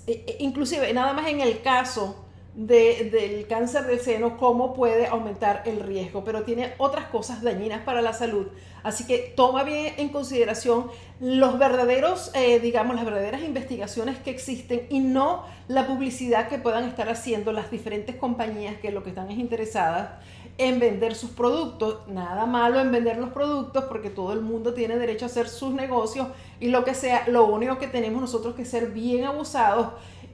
[0.06, 2.21] e, e, inclusive nada más en el caso
[2.54, 8.02] del cáncer de seno, cómo puede aumentar el riesgo, pero tiene otras cosas dañinas para
[8.02, 8.46] la salud.
[8.82, 14.86] Así que toma bien en consideración los verdaderos, eh, digamos, las verdaderas investigaciones que existen
[14.90, 19.30] y no la publicidad que puedan estar haciendo las diferentes compañías que lo que están
[19.30, 20.10] es interesadas
[20.58, 22.06] en vender sus productos.
[22.08, 25.72] Nada malo en vender los productos porque todo el mundo tiene derecho a hacer sus
[25.72, 26.28] negocios
[26.60, 27.24] y lo que sea.
[27.28, 29.88] Lo único que tenemos nosotros que ser bien abusados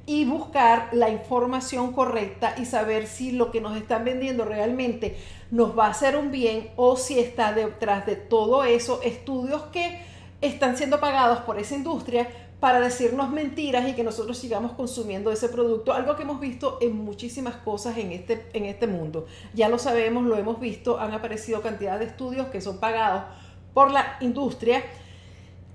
[0.09, 5.19] y buscar la información correcta y saber si lo que nos están vendiendo realmente
[5.51, 10.01] nos va a hacer un bien o si está detrás de todo eso estudios que
[10.41, 12.27] están siendo pagados por esa industria
[12.59, 16.97] para decirnos mentiras y que nosotros sigamos consumiendo ese producto, algo que hemos visto en
[16.97, 19.27] muchísimas cosas en este, en este mundo.
[19.53, 23.25] Ya lo sabemos, lo hemos visto, han aparecido cantidad de estudios que son pagados
[23.75, 24.83] por la industria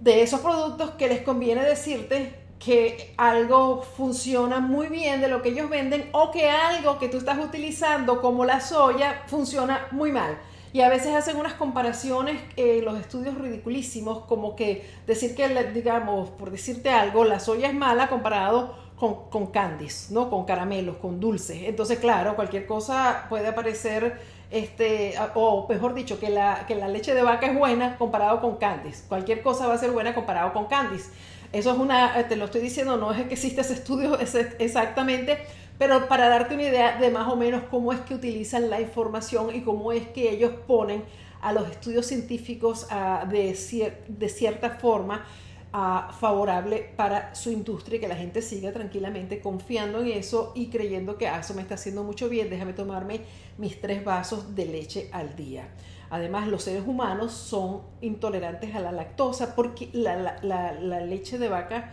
[0.02, 5.49] de esos productos que les conviene decirte que algo funciona muy bien de lo que
[5.49, 10.38] ellos venden o que algo que tú estás utilizando como la soya funciona muy mal.
[10.71, 16.30] Y a veces hacen unas comparaciones, eh, los estudios ridiculísimos, como que decir que, digamos,
[16.32, 20.32] por decirte algo, la soya es mala comparado con, con candies, ¿no?
[20.32, 21.63] Con caramelos, con dulces.
[21.65, 27.13] Entonces, claro, cualquier cosa puede aparecer, este, o mejor dicho, que la, que la leche
[27.13, 29.06] de vaca es buena comparado con candies.
[29.08, 31.12] Cualquier cosa va a ser buena comparado con candies.
[31.53, 34.17] Eso es una, eh, te lo estoy diciendo, no es que existe ese estudio
[34.59, 35.37] exactamente,
[35.77, 39.55] pero para darte una idea de más o menos cómo es que utilizan la información
[39.55, 41.03] y cómo es que ellos ponen
[41.41, 45.25] a los estudios científicos ah, de, cierta forma
[45.73, 50.67] ah, favorable para su industria y que la gente siga tranquilamente confiando en eso y
[50.67, 53.21] creyendo que ah, eso me está haciendo mucho bien, déjame tomarme
[53.59, 55.67] mis tres vasos de leche al día.
[56.13, 61.89] Además, los seres humanos son intolerantes a la lactosa porque la, leche de vaca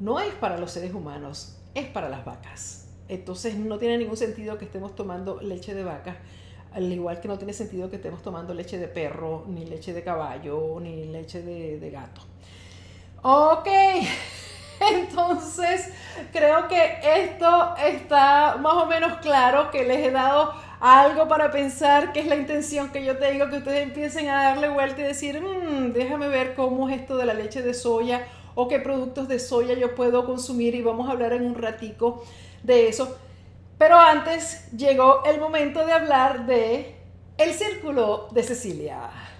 [0.00, 2.88] no es para los seres humanos, es para las vacas.
[3.10, 6.16] Entonces no tiene ningún sentido que estemos tomando leche de vaca,
[6.72, 10.02] al igual que no tiene sentido que estemos tomando leche de perro, ni leche de
[10.02, 12.22] caballo, ni leche de, de gato.
[13.20, 13.68] Ok,
[14.80, 15.92] entonces
[16.32, 22.12] creo que esto está más o menos claro que les he dado algo para pensar,
[22.12, 25.40] que es la intención que yo tengo, que ustedes empiecen a darle vuelta y decir,
[25.40, 29.38] mm, déjame ver cómo es esto de la leche de soya o qué productos de
[29.38, 32.24] soya yo puedo consumir y vamos a hablar en un ratico
[32.64, 33.16] de eso.
[33.78, 36.96] Pero antes llegó el momento de hablar de
[37.38, 39.31] el círculo de Cecilia.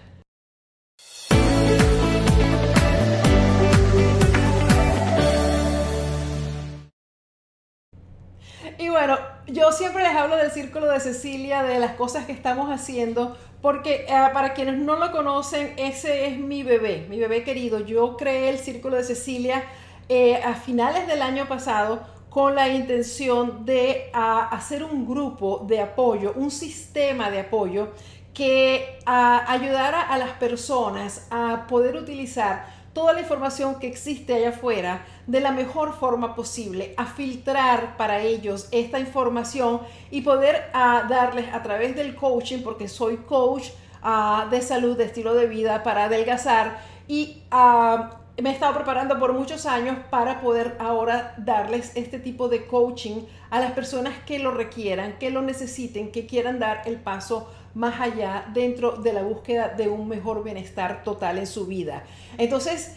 [8.83, 9.17] Y bueno,
[9.47, 14.07] yo siempre les hablo del círculo de Cecilia, de las cosas que estamos haciendo, porque
[14.09, 17.79] eh, para quienes no lo conocen, ese es mi bebé, mi bebé querido.
[17.79, 19.63] Yo creé el círculo de Cecilia
[20.09, 26.33] eh, a finales del año pasado con la intención de hacer un grupo de apoyo,
[26.35, 27.91] un sistema de apoyo
[28.35, 35.05] que ayudara a las personas a poder utilizar toda la información que existe allá afuera
[35.27, 41.53] de la mejor forma posible, a filtrar para ellos esta información y poder ah, darles
[41.53, 43.71] a través del coaching, porque soy coach
[44.03, 46.79] ah, de salud, de estilo de vida, para adelgazar
[47.09, 52.49] y ah, me he estado preparando por muchos años para poder ahora darles este tipo
[52.49, 56.97] de coaching a las personas que lo requieran, que lo necesiten, que quieran dar el
[56.97, 62.05] paso más allá dentro de la búsqueda de un mejor bienestar total en su vida.
[62.39, 62.97] Entonces,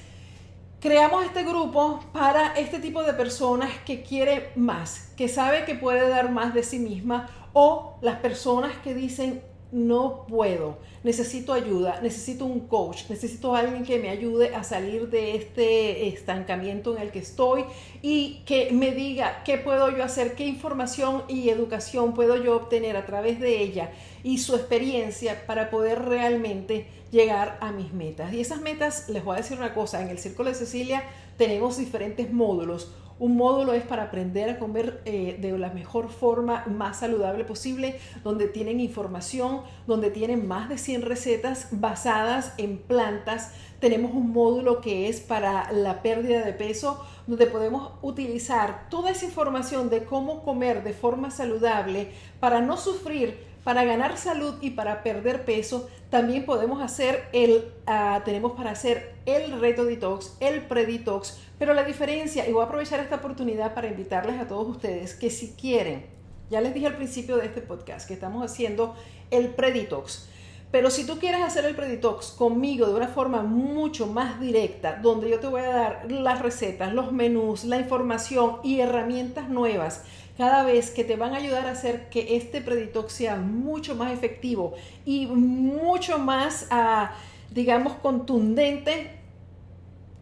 [0.79, 6.09] creamos este grupo para este tipo de personas que quiere más, que sabe que puede
[6.09, 12.45] dar más de sí misma o las personas que dicen no puedo, necesito ayuda, necesito
[12.45, 17.19] un coach, necesito alguien que me ayude a salir de este estancamiento en el que
[17.19, 17.65] estoy
[18.01, 22.95] y que me diga qué puedo yo hacer, qué información y educación puedo yo obtener
[22.95, 23.91] a través de ella
[24.25, 28.33] y su experiencia para poder realmente llegar a mis metas.
[28.33, 31.03] Y esas metas, les voy a decir una cosa, en el Círculo de Cecilia
[31.37, 32.91] tenemos diferentes módulos.
[33.19, 37.99] Un módulo es para aprender a comer eh, de la mejor forma, más saludable posible,
[38.23, 43.53] donde tienen información, donde tienen más de 100 recetas basadas en plantas.
[43.79, 49.25] Tenemos un módulo que es para la pérdida de peso, donde podemos utilizar toda esa
[49.25, 52.09] información de cómo comer de forma saludable
[52.39, 58.21] para no sufrir para ganar salud y para perder peso, también podemos hacer el, ah,
[58.23, 62.99] tenemos para hacer el reto detox, el pre-detox, pero la diferencia, y voy a aprovechar
[62.99, 66.05] esta oportunidad para invitarles a todos ustedes que si quieren,
[66.51, 68.95] ya les dije al principio de este podcast que estamos haciendo
[69.31, 70.29] el pre-detox,
[70.69, 75.27] pero si tú quieres hacer el pre-detox conmigo de una forma mucho más directa, donde
[75.27, 80.03] yo te voy a dar las recetas, los menús, la información y herramientas nuevas
[80.37, 84.11] cada vez que te van a ayudar a hacer que este preditox sea mucho más
[84.11, 84.73] efectivo
[85.05, 87.15] y mucho más, ah,
[87.51, 89.11] digamos, contundente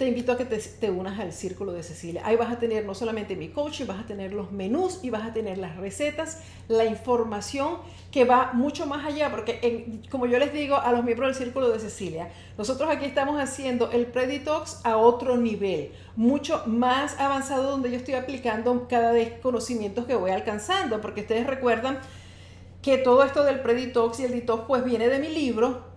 [0.04, 2.24] te invito a que te, unas al Círculo de Cecilia.
[2.26, 5.26] Ahí vas a tener no solamente mi coaching, vas a tener los menús y vas
[5.26, 7.78] a tener las recetas, la información
[8.12, 11.70] que va mucho más allá, porque como yo les digo a los miembros del Círculo
[11.70, 17.90] de Cecilia, nosotros aquí estamos haciendo el Preditox a otro nivel, mucho más avanzado donde
[17.90, 22.00] yo estoy aplicando cada vez conocimientos que voy alcanzando, porque ustedes recuerdan
[22.82, 25.93] que todo esto del Preditox y el Detox pues viene de mi libro,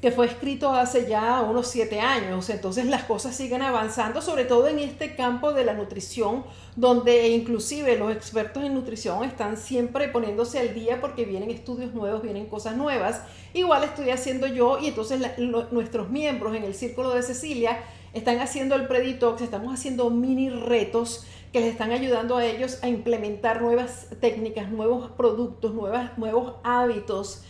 [0.00, 2.48] que fue escrito hace ya unos siete años.
[2.48, 6.44] Entonces las cosas siguen avanzando, sobre todo en este campo de la nutrición,
[6.76, 12.22] donde inclusive los expertos en nutrición están siempre poniéndose al día porque vienen estudios nuevos,
[12.22, 13.22] vienen cosas nuevas.
[13.52, 17.78] Igual estoy haciendo yo y entonces nuestros miembros en el Círculo de Cecilia
[18.14, 22.88] están haciendo el Preditox, estamos haciendo mini retos que les están ayudando a ellos a
[22.88, 27.42] implementar nuevas técnicas, nuevos productos, nuevas, nuevos hábitos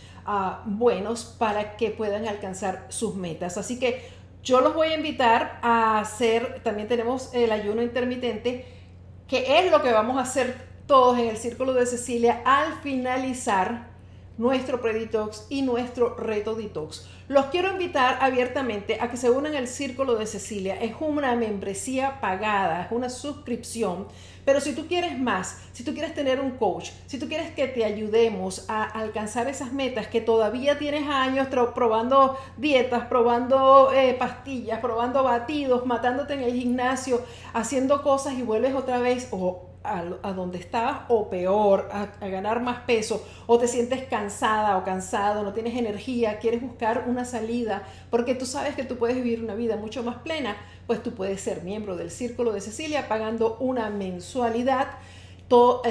[0.65, 3.57] buenos para que puedan alcanzar sus metas.
[3.57, 4.09] Así que
[4.43, 8.65] yo los voy a invitar a hacer, también tenemos el ayuno intermitente,
[9.27, 13.90] que es lo que vamos a hacer todos en el Círculo de Cecilia al finalizar
[14.37, 17.07] nuestro preditox y nuestro reto detox.
[17.27, 20.75] Los quiero invitar abiertamente a que se unan al Círculo de Cecilia.
[20.81, 24.07] Es una membresía pagada, es una suscripción.
[24.43, 27.67] Pero si tú quieres más, si tú quieres tener un coach, si tú quieres que
[27.67, 34.79] te ayudemos a alcanzar esas metas que todavía tienes años probando dietas, probando eh, pastillas,
[34.79, 37.21] probando batidos, matándote en el gimnasio,
[37.53, 39.29] haciendo cosas y vuelves otra vez
[39.83, 45.43] a, donde estabas o peor, a, ganar más peso, o te sientes cansada o cansado,
[45.43, 49.55] no tienes energía, quieres buscar una salida, porque tú sabes que tú puedes vivir una
[49.55, 50.55] vida mucho más plena,
[50.87, 54.87] pues tú puedes ser miembro del Círculo de Cecilia pagando una mensualidad
[55.47, 55.81] todo,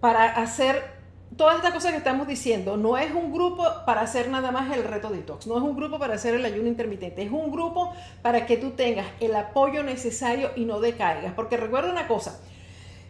[0.00, 0.96] para hacer
[1.36, 2.76] todas estas cosas que estamos diciendo.
[2.76, 5.98] No es un grupo para hacer nada más el reto detox, no es un grupo
[5.98, 10.50] para hacer el ayuno intermitente, es un grupo para que tú tengas el apoyo necesario
[10.56, 12.40] y no decaigas, porque recuerda una cosa,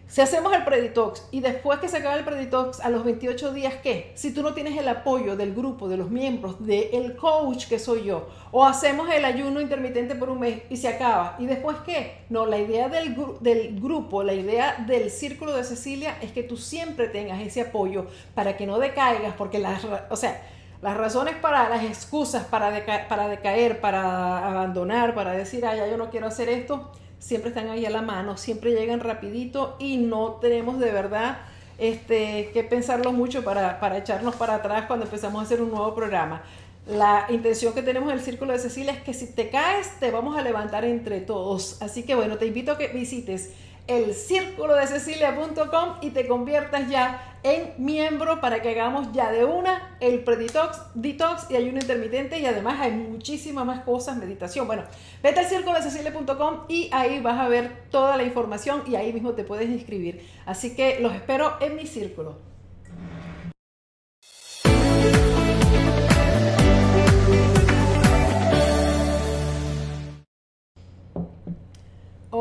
[0.09, 3.75] si hacemos el preditox y después que se acaba el preditox a los 28 días,
[3.83, 4.13] ¿qué?
[4.15, 8.05] Si tú no tienes el apoyo del grupo, de los miembros, del coach que soy
[8.05, 12.19] yo, o hacemos el ayuno intermitente por un mes y se acaba, ¿y después qué?
[12.31, 16.57] No, la idea del, del grupo, la idea del círculo de Cecilia es que tú
[16.57, 20.41] siempre tengas ese apoyo para que no decaigas, porque las, o sea,
[20.83, 22.71] las razones para, las excusas para,
[23.09, 27.69] para decaer, para abandonar, para decir, ay, ya yo no quiero hacer esto, siempre están
[27.69, 31.39] ahí a la mano, siempre llegan rapidito y no tenemos de verdad
[31.79, 35.95] este, que pensarlo mucho para, para echarnos para atrás cuando empezamos a hacer un nuevo
[35.95, 36.43] programa.
[36.87, 40.13] La intención que tenemos en el Círculo de Cecilia es que si te caes, te
[40.13, 41.83] vamos a levantar entre todos.
[41.83, 43.51] Así que bueno, te invito a que visites
[43.87, 49.45] el círculo de cecilia.com y te conviertas ya en miembro para que hagamos ya de
[49.45, 54.67] una el preditox, detox y ayuno intermitente y además hay muchísimas más cosas, meditación.
[54.67, 54.83] Bueno,
[55.23, 59.13] vete al círculo de cecilia.com y ahí vas a ver toda la información y ahí
[59.13, 60.27] mismo te puedes inscribir.
[60.45, 62.56] Así que los espero en mi círculo.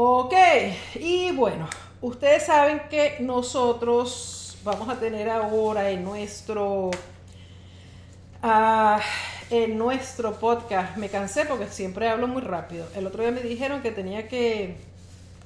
[0.07, 0.35] Ok,
[0.99, 1.67] y bueno,
[1.99, 6.91] ustedes saben que nosotros vamos a tener ahora en nuestro,
[8.43, 8.99] uh,
[9.49, 12.85] en nuestro podcast, me cansé porque siempre hablo muy rápido.
[12.95, 14.77] El otro día me dijeron que tenía que,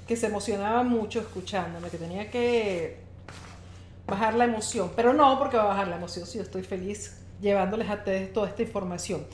[0.05, 2.97] que se emocionaba mucho escuchándome, que tenía que
[4.07, 7.21] bajar la emoción, pero no porque va a bajar la emoción, si yo estoy feliz
[7.39, 9.25] llevándoles a ustedes toda esta información.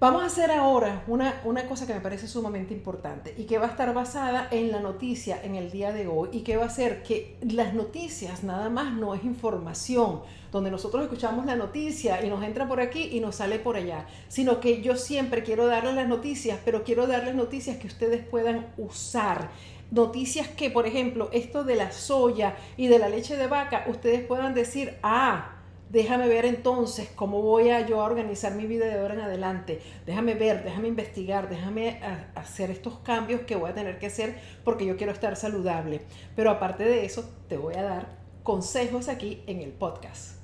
[0.00, 3.66] Vamos a hacer ahora una, una, cosa que me parece sumamente importante y que va
[3.66, 6.70] a estar basada en la noticia en el día de hoy y que va a
[6.70, 12.30] ser que las noticias nada más no es información, donde nosotros escuchamos la noticia y
[12.30, 15.96] nos entra por aquí y nos sale por allá, sino que yo siempre quiero darles
[15.96, 19.50] las noticias, pero quiero darles noticias que ustedes puedan usar.
[19.90, 24.24] Noticias que, por ejemplo, esto de la soya y de la leche de vaca, ustedes
[24.24, 25.59] puedan decir, ah,
[25.90, 29.82] déjame ver entonces cómo voy a yo a organizar mi vida de ahora en adelante,
[30.06, 32.00] déjame ver, déjame investigar, déjame
[32.34, 36.00] hacer estos cambios que voy a tener que hacer porque yo quiero estar saludable.
[36.36, 40.36] Pero aparte de eso, te voy a dar consejos aquí en el podcast.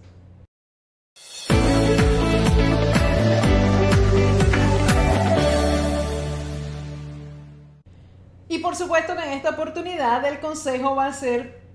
[8.48, 11.65] Y por supuesto que en esta oportunidad el consejo va a ser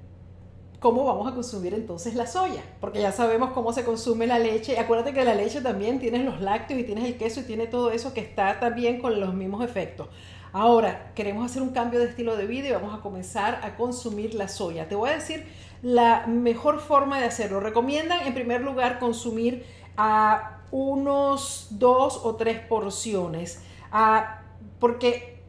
[0.81, 4.79] cómo vamos a consumir entonces la soya, porque ya sabemos cómo se consume la leche.
[4.79, 7.91] Acuérdate que la leche también tienes los lácteos y tienes el queso y tiene todo
[7.91, 10.07] eso que está también con los mismos efectos.
[10.51, 14.33] Ahora, queremos hacer un cambio de estilo de vida y vamos a comenzar a consumir
[14.33, 14.89] la soya.
[14.89, 15.45] Te voy a decir
[15.83, 17.59] la mejor forma de hacerlo.
[17.59, 19.63] Recomiendan en primer lugar consumir
[19.97, 23.61] a unos dos o tres porciones,
[24.79, 25.40] porque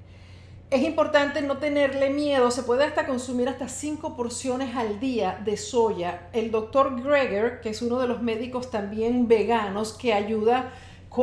[0.73, 5.59] es importante no tenerle miedo, se puede hasta consumir hasta cinco porciones al día de
[5.59, 6.29] soya.
[6.33, 10.73] El doctor Greger, que es uno de los médicos también veganos, que ayuda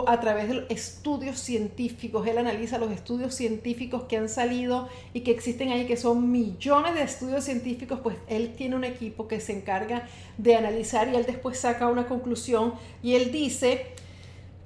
[0.06, 5.32] a través de estudios científicos, él analiza los estudios científicos que han salido y que
[5.32, 9.54] existen ahí, que son millones de estudios científicos, pues él tiene un equipo que se
[9.54, 13.96] encarga de analizar y él después saca una conclusión y él dice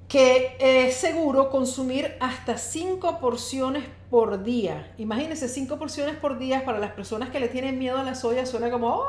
[0.08, 4.94] que es seguro consumir hasta cinco porciones por día.
[4.98, 8.46] Imagínense, cinco porciones por día para las personas que le tienen miedo a la soya
[8.46, 9.04] suena como, oh",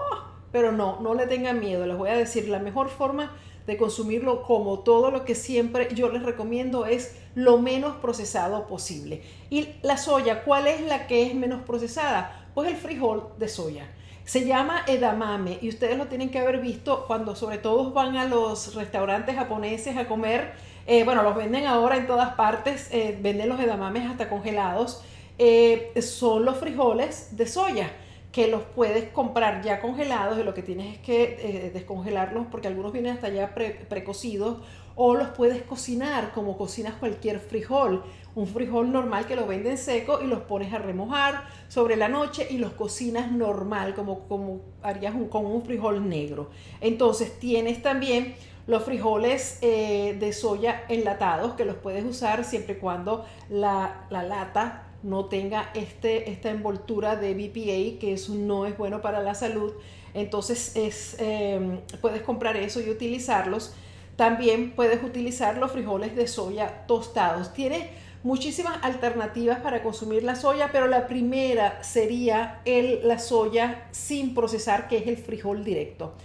[0.52, 1.86] pero no, no le tengan miedo.
[1.86, 3.36] Les voy a decir, la mejor forma
[3.68, 9.22] de consumirlo como todo lo que siempre yo les recomiendo es lo menos procesado posible.
[9.50, 12.48] Y la soya, ¿cuál es la que es menos procesada?
[12.54, 13.90] Pues el frijol de soya.
[14.26, 18.26] Se llama edamame y ustedes lo tienen que haber visto cuando sobre todo van a
[18.26, 20.54] los restaurantes japoneses a comer
[20.88, 25.04] eh, bueno, los venden ahora en todas partes, eh, venden los edamames hasta congelados.
[25.38, 27.92] Eh, son los frijoles de soya
[28.32, 32.92] que los puedes comprar ya congelados y lo que tienes es que descongelarlos porque algunos
[32.92, 34.58] vienen hasta ya precocidos
[34.96, 38.04] o los puedes cocinar como cocinas cualquier frijol.
[38.36, 42.48] Un frijol normal que lo venden seco y los pones a remojar sobre la noche
[42.50, 46.50] y los cocinas normal como, como harías con un frijol negro.
[46.82, 48.36] Entonces tienes también
[48.68, 54.88] los frijoles eh, de soya enlatados que los puedes usar siempre y cuando la, lata
[55.04, 59.74] no tenga este, esta envoltura de BPA, que eso no es bueno para la salud.
[60.16, 63.74] Entonces es, em, puedes comprar eso y utilizarlos.
[64.16, 67.54] También puedes utilizar los frijoles de soya tostados.
[67.54, 67.88] Tienes
[68.26, 74.88] muchísimas alternativas para consumir la soya, pero la primera sería el, la soya sin procesar,
[74.88, 76.16] que es el frijol directo.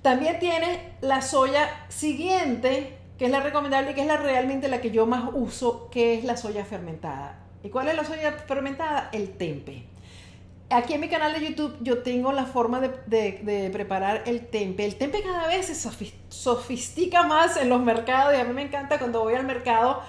[0.00, 4.80] También tiene la soya siguiente, que es la recomendable y que es la realmente la
[4.80, 7.40] que yo más uso, que es la soya fermentada.
[7.64, 9.08] ¿Y cuál es la soya fermentada?
[9.12, 9.86] El tempe.
[10.70, 14.84] Aquí en mi canal de YouTube yo tengo la forma de, preparar el tempe.
[14.84, 15.90] El tempe cada vez se
[16.28, 20.00] sofistica más en los mercados y a mí me encanta cuando voy al mercado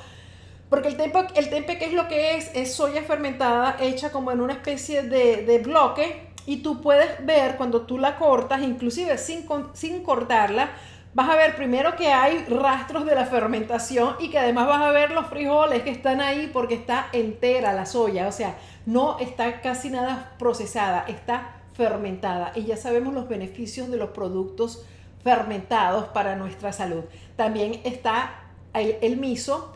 [0.76, 2.51] porque el tempe, ¿qué es lo que es?
[2.53, 7.84] Es soya fermentada hecha como en una especie de, bloque y tú puedes ver cuando
[7.84, 10.71] tú la cortas, inclusive sin, cortarla,
[11.13, 14.91] vas a ver primero que hay rastros de la fermentación y que además vas a
[14.91, 19.61] ver los frijoles que están ahí porque está entera la soya, o sea, no está
[19.61, 24.84] casi nada procesada, está fermentada y ya sabemos los beneficios de los productos
[25.23, 27.05] fermentados para nuestra salud.
[27.38, 28.41] También está
[28.73, 29.74] el miso,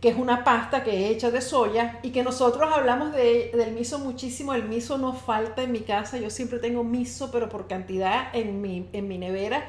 [0.00, 3.72] que es una pasta que he hecha de soya y que nosotros hablamos de, del
[3.72, 4.54] miso muchísimo.
[4.54, 8.62] El miso no falta en mi casa, yo siempre tengo miso, pero por cantidad en
[8.62, 9.68] mi, en mi nevera,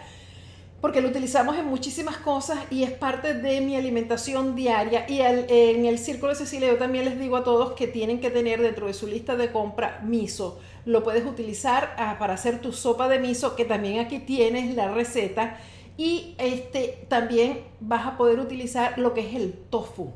[0.82, 5.06] porque lo utilizamos en muchísimas cosas y es parte de mi alimentación diaria.
[5.10, 8.30] Y en el Círculo de Cecilia yo también les digo a todos que tienen que
[8.30, 10.60] tener dentro de su lista de compra miso.
[10.86, 14.90] Lo puedes utilizar ah, para hacer tu sopa de miso, que también aquí tienes la
[14.90, 15.58] receta
[16.00, 20.14] y este, también vas a poder utilizar lo que es el tofu.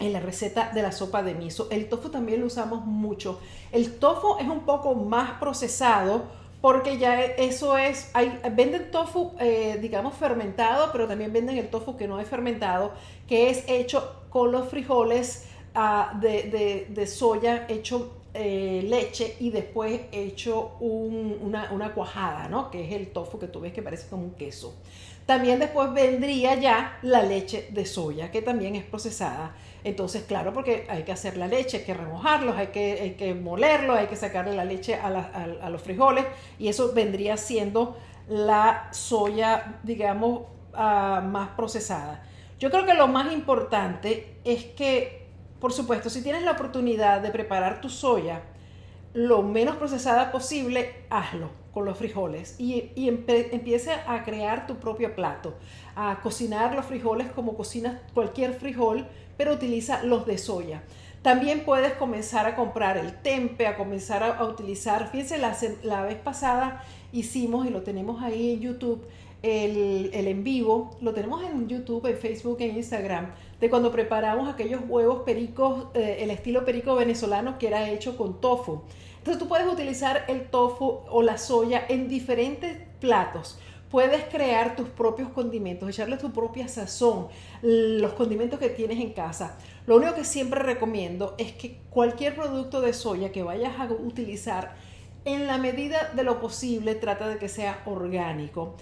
[0.00, 1.68] en la receta de la sopa de miso.
[1.70, 3.40] El tofu también lo usamos mucho.
[3.72, 6.24] El tofu es un poco más procesado
[6.60, 8.10] porque ya eso es,
[8.52, 12.90] venden tofu, eh, digamos, fermentado, pero también venden el tofu que no es fermentado,
[13.28, 15.46] que es hecho con los frijoles
[15.76, 22.70] ah, de, soya, hecho eh, leche y después hecho una, una, cuajada, ¿no?
[22.70, 24.74] Que es el tofu que tú ves que parece como un queso.
[25.26, 29.56] También después vendría ya la leche de soya, que también es procesada.
[29.82, 33.34] Entonces, claro, porque hay que hacer la leche, hay que remojarlos, hay que, hay que
[33.34, 36.24] molerlos, hay que sacarle la leche a, los frijoles
[36.58, 37.96] y eso vendría siendo
[38.28, 40.42] la soya, digamos,
[40.74, 42.24] ah, más procesada.
[42.58, 45.25] Yo creo que lo más importante es que,
[45.66, 48.40] por supuesto, si tienes la oportunidad de preparar tu soya
[49.14, 53.10] lo menos procesada posible, hazlo con los frijoles y, y
[54.06, 55.54] a crear tu propio plato,
[55.96, 60.84] a cocinar los frijoles como cocinas cualquier frijol, pero utiliza los de soya.
[61.22, 66.14] También puedes comenzar a comprar el tempe, a comenzar a, utilizar, fíjense, la, la, vez
[66.14, 69.04] pasada hicimos y lo tenemos ahí en YouTube,
[69.42, 74.82] el, en vivo, lo tenemos en YouTube, en Facebook, en Instagram, de cuando preparamos aquellos
[74.86, 78.82] huevos pericos, eh, el estilo perico venezolano que era hecho con tofu.
[79.18, 83.58] Entonces tú puedes utilizar el tofu o la soya en diferentes platos.
[83.90, 87.28] Puedes crear tus propios condimentos, echarle tu propia sazón,
[87.62, 89.56] los condimentos que tienes en casa.
[89.86, 94.74] Lo único que siempre recomiendo es que cualquier producto de soya que vayas a utilizar,
[95.24, 98.76] en la medida de lo posible, trata de que sea orgánico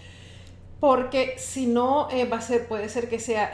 [0.85, 3.51] porque si no eh, va a ser, puede ser que sea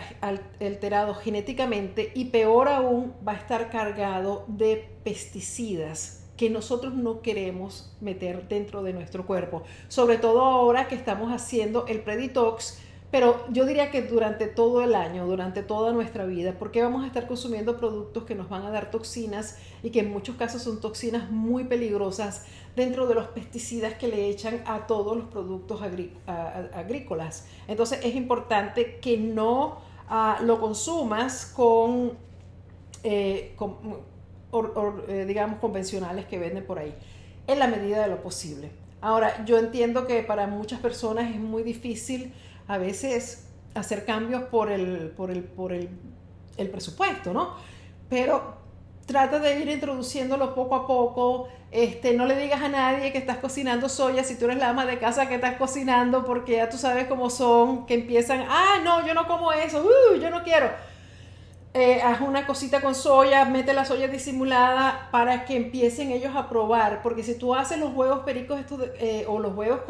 [0.59, 7.97] alterado genéticamente y peor aún va a estar cargado de pesticidas que nosotros no queremos
[8.01, 9.63] meter dentro de nuestro cuerpo.
[9.87, 12.81] Sobre todo ahora que estamos haciendo el preditox,
[13.11, 17.09] pero yo diría que durante todo el año, durante toda nuestra vida, porque vamos a
[17.09, 20.81] estar consumiendo productos que nos van a dar toxinas y que en muchos casos son
[20.81, 22.47] toxinas muy peligrosas
[22.77, 27.49] dentro de los pesticidas que le echan a todos los productos agrícolas.
[27.67, 32.13] Entonces es importante que no ah, lo consumas con,
[33.03, 33.57] eh,
[35.09, 36.95] eh, digamos, convencionales que venden por ahí,
[37.49, 38.71] en la medida de lo posible.
[39.01, 42.35] Ahora, yo entiendo que para muchas personas es muy difícil
[42.71, 45.89] a veces hacer cambios por el, por el, por el,
[46.57, 47.55] el presupuesto, ¿no?
[48.09, 48.55] Pero
[49.07, 51.49] trata de ir introduciéndolo poco a poco.
[51.73, 54.87] Este, no le digas a nadie que estás cocinando soya si tú eres la ama
[54.87, 59.07] de casa que estás cocinando, porque ya tú sabes cómo son, que empiezan, ah, no,
[59.07, 60.69] yo no como eso, uh, yo no quiero
[61.73, 66.49] eh, haz una cosita con soya, mete la soya disimulada para que empiecen ellos a
[66.49, 69.83] probar, porque si tú haces los huevos pericos estos, eh, o los huevos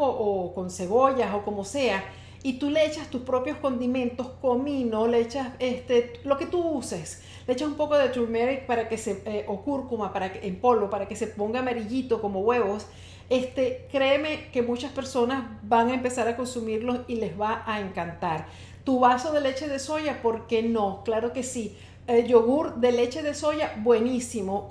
[0.53, 2.03] con cebollas o como sea,
[2.43, 7.21] y tú le echas tus propios condimentos, comino, le echas este, lo que tú uses,
[7.45, 10.59] le echas un poco de turmeric para que se, eh, o cúrcuma para que, en
[10.59, 12.87] polvo para que se ponga amarillito como huevos,
[13.29, 18.47] este, créeme que muchas personas van a empezar a consumirlos y les va a encantar.
[18.83, 21.03] Tu vaso de leche de soya, ¿por qué no?
[21.05, 21.77] Claro que sí.
[22.07, 24.67] El yogur de leche de soya, buenísimo.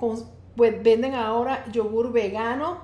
[0.55, 2.81] pues venden ahora yogur vegano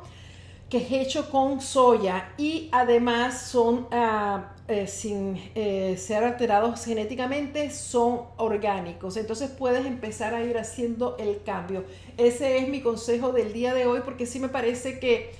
[0.69, 7.71] que es hecho con soya y además son ah, eh, sin eh, ser alterados genéticamente,
[7.71, 9.15] son orgánicos.
[9.15, 11.85] Entonces puedes empezar a ir haciendo el cambio.
[12.17, 15.31] Ese es mi consejo del día de hoy porque sí me parece que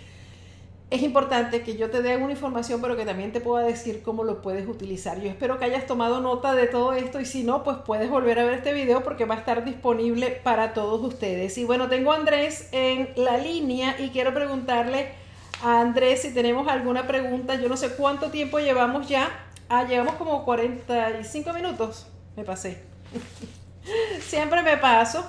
[0.90, 4.24] es importante que yo te dé una información, pero que también te pueda decir cómo
[4.24, 5.20] lo puedes utilizar.
[5.20, 8.40] Yo espero que hayas tomado nota de todo esto y si no, pues puedes volver
[8.40, 11.58] a ver este video porque va a estar disponible para todos ustedes.
[11.58, 15.27] Y bueno, tengo a Andrés en la línea y quiero preguntarle
[15.64, 17.56] Andrés si tenemos alguna pregunta.
[17.56, 19.30] Yo no sé cuánto tiempo llevamos ya.
[19.70, 22.08] Ah, llevamos como 45 minutos.
[22.36, 22.84] Me pasé.
[24.22, 25.26] Siempre me paso.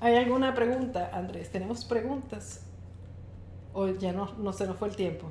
[0.00, 1.50] ¿Hay alguna pregunta, Andrés?
[1.50, 2.62] ¿Tenemos preguntas?
[3.78, 5.30] o ya no, no se nos fue el tiempo.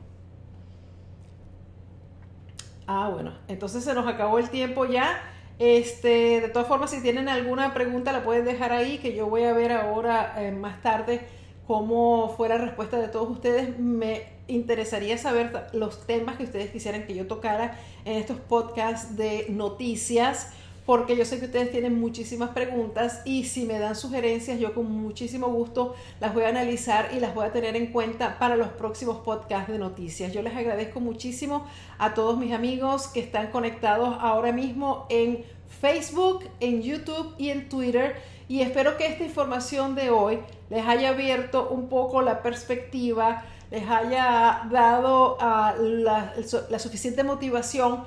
[2.86, 5.20] Ah, bueno, entonces se nos acabó el tiempo ya.
[5.60, 9.44] Este, de todas formas, si tienen alguna pregunta, la pueden dejar ahí, que yo voy
[9.44, 11.28] a ver ahora eh, más tarde
[11.68, 13.78] cómo fue la respuesta de todos ustedes.
[13.78, 19.48] Me interesaría saber los temas que ustedes quisieran que yo tocara en estos podcasts de
[19.50, 20.54] noticias
[20.88, 24.90] porque yo sé que ustedes tienen muchísimas preguntas y si me dan sugerencias, yo con
[24.90, 28.70] muchísimo gusto las voy a analizar y las voy a tener en cuenta para los
[28.70, 30.32] próximos podcasts de noticias.
[30.32, 35.44] Yo les agradezco muchísimo a todos mis amigos que están conectados ahora mismo en
[35.82, 38.16] Facebook, en YouTube y en Twitter
[38.48, 40.40] y espero que esta información de hoy
[40.70, 48.06] les haya abierto un poco la perspectiva, les haya dado ah, la suficiente motivación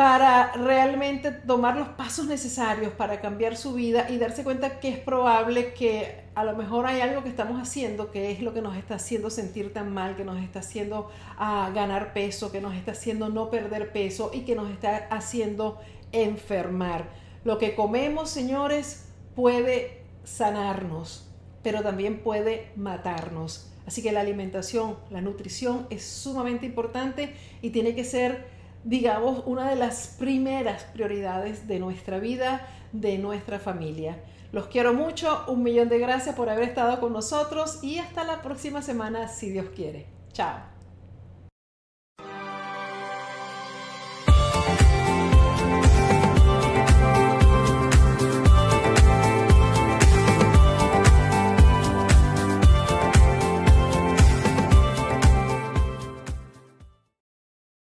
[0.00, 4.98] para realmente tomar los pasos necesarios para cambiar su vida y darse cuenta que es
[4.98, 8.78] probable que a lo mejor hay algo que estamos haciendo que es lo que nos
[8.78, 12.92] está haciendo sentir tan mal, que nos está haciendo uh, ganar peso, que nos está
[12.92, 15.78] haciendo no perder peso y que nos está haciendo
[16.12, 17.04] enfermar.
[17.44, 19.09] Lo que comemos, señores,
[19.40, 21.26] puede sanarnos,
[21.62, 23.70] pero también puede matarnos.
[23.86, 29.68] Así que la alimentación, la nutrición es sumamente importante y tiene que ser digamos, una
[29.68, 34.18] de las primeras prioridades de nuestra vida, de nuestra familia.
[34.52, 38.42] Los quiero mucho, un millón de gracias por haber estado con nosotros y hasta la
[38.42, 40.06] próxima semana si Dios quiere.
[40.32, 40.79] Chao.